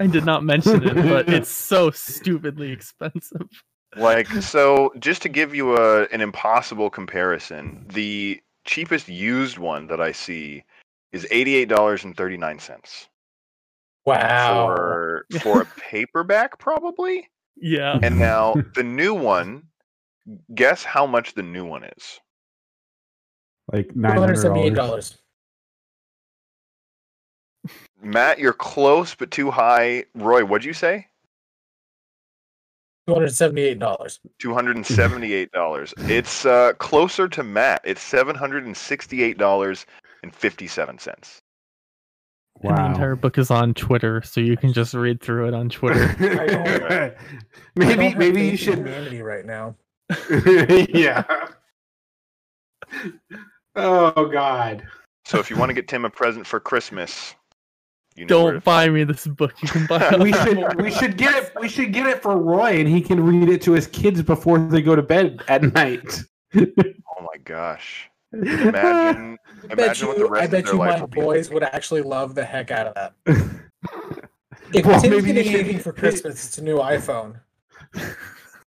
I 0.00 0.06
did 0.06 0.24
not 0.24 0.44
mention 0.44 0.82
it, 0.82 0.94
but 0.94 1.28
it's 1.32 1.50
so 1.50 1.90
stupidly 1.90 2.70
expensive. 2.70 3.48
Like, 3.96 4.28
so 4.28 4.92
just 4.98 5.22
to 5.22 5.28
give 5.28 5.54
you 5.54 5.76
a 5.76 6.04
an 6.04 6.20
impossible 6.20 6.88
comparison, 6.88 7.86
the 7.92 8.40
cheapest 8.64 9.08
used 9.08 9.58
one 9.58 9.86
that 9.88 10.00
I 10.00 10.12
see 10.12 10.62
is 11.12 11.26
eighty-eight 11.30 11.68
dollars 11.68 12.04
and 12.04 12.16
thirty-nine 12.16 12.58
cents 12.58 13.08
Wow. 14.06 14.74
for 14.76 15.26
for 15.42 15.62
a 15.62 15.66
paperback, 15.80 16.58
probably. 16.58 17.28
Yeah. 17.56 17.98
And 18.02 18.18
now 18.18 18.54
the 18.74 18.84
new 18.84 19.14
one, 19.14 19.64
guess 20.54 20.84
how 20.84 21.06
much 21.06 21.34
the 21.34 21.42
new 21.42 21.64
one 21.66 21.84
is? 21.84 22.20
Like 23.72 23.92
Two 23.92 24.02
hundred 24.02 24.36
seventy-eight 24.38 24.72
$900. 24.74 24.76
dollars. 24.76 25.18
Matt, 28.00 28.38
you're 28.38 28.52
close 28.52 29.14
but 29.14 29.30
too 29.30 29.50
high. 29.50 30.04
Roy, 30.14 30.44
what'd 30.44 30.64
you 30.64 30.72
say? 30.72 31.07
Two 33.08 33.14
hundred 33.14 33.32
seventy-eight 33.32 33.78
dollars. 33.78 34.20
Two 34.38 34.52
hundred 34.52 34.76
and 34.76 34.84
seventy-eight 34.84 35.50
dollars. 35.52 35.94
it's 35.96 36.44
uh, 36.44 36.74
closer 36.74 37.26
to 37.26 37.42
Matt. 37.42 37.80
It's 37.82 38.02
seven 38.02 38.36
hundred 38.36 38.66
and 38.66 38.76
sixty-eight 38.76 39.38
dollars 39.38 39.86
and 40.22 40.34
fifty-seven 40.34 40.98
cents. 40.98 41.40
And 42.62 42.76
the 42.76 42.84
entire 42.84 43.16
book 43.16 43.38
is 43.38 43.50
on 43.50 43.72
Twitter, 43.72 44.20
so 44.20 44.42
you 44.42 44.58
can 44.58 44.74
just 44.74 44.92
read 44.92 45.22
through 45.22 45.48
it 45.48 45.54
on 45.54 45.70
Twitter. 45.70 46.14
I 46.20 47.14
maybe 47.76 47.94
don't 47.94 48.04
have 48.10 48.18
maybe 48.18 48.46
you 48.46 48.58
should 48.58 48.74
humanity 48.74 49.22
right 49.22 49.46
now. 49.46 49.74
yeah. 50.90 51.24
Oh 53.74 54.26
God. 54.26 54.86
So 55.24 55.38
if 55.38 55.48
you 55.48 55.56
want 55.56 55.70
to 55.70 55.74
get 55.74 55.88
Tim 55.88 56.04
a 56.04 56.10
present 56.10 56.46
for 56.46 56.60
Christmas, 56.60 57.34
you 58.18 58.24
know 58.24 58.28
Don't 58.28 58.54
to 58.54 58.60
buy 58.60 58.88
me 58.88 59.04
this 59.04 59.26
book. 59.26 59.54
You 59.62 59.68
can 59.68 59.86
buy 59.86 60.08
it. 60.12 60.18
We 60.20 60.32
should 60.32 60.80
we 60.82 60.90
should 60.90 61.16
get 61.16 61.34
it 61.36 61.52
we 61.60 61.68
should 61.68 61.92
get 61.92 62.06
it 62.06 62.20
for 62.22 62.36
Roy 62.36 62.80
and 62.80 62.88
he 62.88 63.00
can 63.00 63.24
read 63.24 63.48
it 63.48 63.62
to 63.62 63.72
his 63.72 63.86
kids 63.86 64.22
before 64.22 64.58
they 64.58 64.82
go 64.82 64.96
to 64.96 65.02
bed 65.02 65.42
at 65.48 65.62
night. 65.62 66.22
Oh 67.20 67.22
my 67.22 67.36
gosh! 67.44 68.08
Imagine, 68.32 69.36
I 69.70 69.74
bet 69.74 69.78
imagine 69.78 70.08
what 70.08 70.16
the 70.18 70.22
you, 70.24 70.28
rest 70.28 70.42
I 70.42 70.44
of 70.44 70.50
bet 70.52 70.64
their 70.66 70.74
you 70.74 70.78
life 70.78 71.00
my 71.00 71.06
boys 71.06 71.48
like. 71.48 71.54
would 71.54 71.62
actually 71.64 72.02
love 72.02 72.34
the 72.36 72.44
heck 72.44 72.70
out 72.70 72.86
of 72.86 72.94
that. 72.94 73.12
If 74.72 74.86
Well, 74.86 75.00
Tim's 75.00 75.16
maybe 75.16 75.28
you 75.28 75.34
getting 75.34 75.54
anything 75.54 75.78
for 75.80 75.92
Christmas, 75.92 76.46
it's 76.46 76.58
a 76.58 76.62
new 76.62 76.78
iPhone. 76.78 77.40